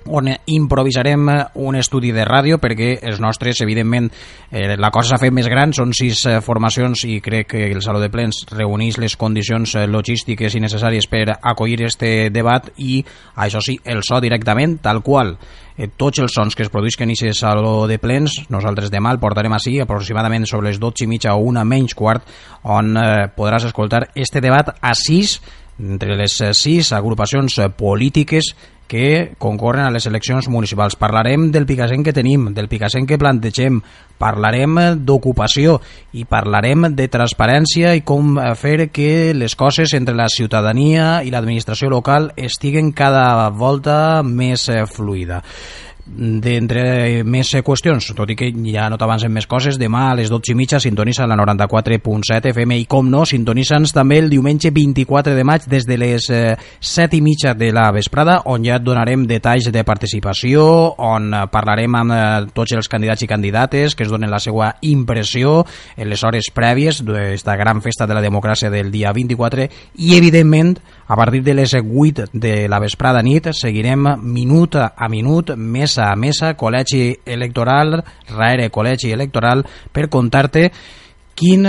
on 0.09 0.31
improvisarem 0.47 1.29
un 1.63 1.77
estudi 1.77 2.13
de 2.15 2.25
ràdio 2.27 2.59
perquè 2.63 2.97
els 3.03 3.21
nostres, 3.23 3.61
evidentment, 3.65 4.09
eh, 4.51 4.77
la 4.77 4.91
cosa 4.95 5.15
s'ha 5.15 5.21
fet 5.21 5.35
més 5.35 5.49
gran, 5.51 5.73
són 5.77 5.93
sis 5.97 6.25
eh, 6.27 6.39
formacions 6.45 7.05
i 7.09 7.21
crec 7.25 7.51
que 7.55 7.67
el 7.71 7.83
Saló 7.83 8.01
de 8.03 8.11
Plens 8.13 8.45
reuneix 8.53 8.99
les 9.03 9.17
condicions 9.17 9.75
eh, 9.75 9.87
logístiques 9.87 10.55
i 10.55 10.63
necessàries 10.63 11.09
per 11.11 11.25
acollir 11.37 11.83
este 11.87 12.31
debat 12.31 12.71
i, 12.77 13.03
això 13.37 13.63
sí, 13.63 13.79
el 13.85 14.03
so 14.07 14.21
directament, 14.21 14.79
tal 14.83 15.03
qual 15.03 15.37
eh, 15.77 15.89
tots 15.97 16.23
els 16.25 16.35
sons 16.35 16.57
que 16.57 16.65
es 16.67 16.73
produïsquen 16.73 17.11
en 17.11 17.15
aquest 17.17 17.41
saló 17.41 17.87
de 17.87 17.99
plens, 18.03 18.41
nosaltres 18.53 18.91
demà 18.93 19.13
el 19.15 19.21
portarem 19.23 19.53
així 19.57 19.79
aproximadament 19.81 20.47
sobre 20.49 20.71
les 20.71 20.81
12 20.83 21.05
i 21.05 21.11
mitja 21.11 21.37
o 21.37 21.45
una 21.45 21.65
menys 21.65 21.95
quart, 21.95 22.27
on 22.65 22.97
eh, 22.97 23.29
podràs 23.37 23.69
escoltar 23.69 24.09
este 24.15 24.43
debat 24.45 24.75
a 24.81 24.95
sis 24.97 25.41
entre 25.81 26.17
les 26.17 26.41
sis 26.57 26.93
agrupacions 26.97 27.61
polítiques 27.77 28.55
que 28.87 29.35
concorren 29.39 29.87
a 29.87 29.91
les 29.91 30.07
eleccions 30.07 30.49
municipals. 30.49 30.97
Parlarem 30.97 31.51
del 31.53 31.67
Picassent 31.67 32.05
que 32.07 32.15
tenim, 32.15 32.53
del 32.55 32.69
Picassent 32.71 33.07
que 33.07 33.19
plantegem, 33.19 33.81
parlarem 34.19 34.79
d'ocupació 35.05 35.81
i 36.17 36.25
parlarem 36.25 36.89
de 36.97 37.09
transparència 37.13 37.97
i 37.99 38.05
com 38.07 38.39
fer 38.57 38.89
que 38.95 39.35
les 39.35 39.57
coses 39.59 39.93
entre 39.99 40.15
la 40.17 40.31
ciutadania 40.33 41.25
i 41.27 41.35
l'administració 41.35 41.91
local 41.93 42.31
estiguen 42.37 42.93
cada 42.97 43.49
volta 43.51 44.23
més 44.23 44.71
fluida 44.93 45.43
d'entre 46.07 47.25
més 47.27 47.51
qüestions, 47.67 48.13
tot 48.15 48.31
i 48.31 48.37
que 48.39 48.53
ja 48.71 48.87
no 48.87 48.99
t'avancen 48.99 49.33
més 49.35 49.49
coses, 49.51 49.75
demà 49.79 50.05
a 50.13 50.15
les 50.15 50.31
12 50.31 50.53
i 50.53 50.55
mitja 50.55 50.79
sintonitza 50.81 51.27
la 51.27 51.35
94.7 51.39 52.53
FM 52.53 52.79
i 52.79 52.87
com 52.87 53.09
no, 53.11 53.25
sintonitza'ns 53.27 53.93
també 53.97 54.21
el 54.23 54.31
diumenge 54.31 54.71
24 54.71 55.35
de 55.35 55.45
maig 55.45 55.67
des 55.67 55.87
de 55.89 55.99
les 55.99 56.29
eh, 56.31 56.55
7 56.79 57.19
i 57.19 57.23
mitja 57.27 57.57
de 57.59 57.73
la 57.75 57.89
vesprada, 57.95 58.39
on 58.47 58.63
ja 58.65 58.79
et 58.79 58.87
donarem 58.87 59.27
detalls 59.27 59.67
de 59.75 59.83
participació, 59.85 60.63
on 61.03 61.35
parlarem 61.51 61.99
amb 61.99 62.15
eh, 62.15 62.23
tots 62.55 62.77
els 62.79 62.91
candidats 62.93 63.27
i 63.27 63.31
candidates 63.31 63.99
que 63.99 64.07
es 64.07 64.13
donen 64.13 64.31
la 64.31 64.41
seva 64.43 64.77
impressió 64.87 65.59
en 65.97 66.11
les 66.13 66.23
hores 66.23 66.53
prèvies 66.55 67.03
d'esta 67.03 67.59
gran 67.59 67.83
festa 67.83 68.07
de 68.07 68.15
la 68.15 68.23
democràcia 68.23 68.71
del 68.71 68.93
dia 68.95 69.11
24 69.17 69.67
i, 69.99 70.15
evidentment, 70.15 70.77
a 71.09 71.19
partir 71.19 71.43
de 71.43 71.55
les 71.55 71.75
8 71.75 72.31
de 72.33 72.55
la 72.71 72.81
vesprada 72.83 73.23
nit 73.23 73.51
seguirem 73.55 74.07
minut 74.23 74.79
a 74.79 75.09
minut, 75.11 75.53
mesa 75.97 76.13
a 76.13 76.17
mesa, 76.17 76.57
col·legi 76.57 77.23
electoral, 77.25 78.03
rere 78.37 78.71
col·legi 78.71 79.13
electoral, 79.13 79.65
per 79.93 80.09
contar-te 80.09 80.71
quin 81.35 81.67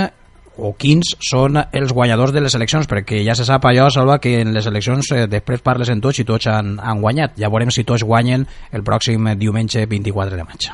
o 0.57 0.73
quins 0.73 1.13
són 1.21 1.59
els 1.71 1.93
guanyadors 1.93 2.33
de 2.33 2.41
les 2.41 2.55
eleccions, 2.57 2.87
perquè 2.89 3.21
ja 3.23 3.35
se 3.37 3.45
sap 3.45 3.65
allò, 3.69 3.89
Salva, 3.93 4.17
que 4.19 4.41
en 4.41 4.53
les 4.55 4.65
eleccions 4.65 5.11
eh, 5.13 5.27
després 5.29 5.61
parles 5.61 5.89
en 5.93 6.01
tots 6.01 6.19
i 6.19 6.25
tots 6.25 6.49
han, 6.49 6.79
han 6.81 7.01
guanyat. 7.01 7.37
Ja 7.37 7.51
veurem 7.53 7.71
si 7.71 7.85
tots 7.85 8.03
guanyen 8.03 8.47
el 8.73 8.83
pròxim 8.83 9.35
diumenge 9.37 9.85
24 9.85 10.35
de 10.35 10.47
maig. 10.47 10.71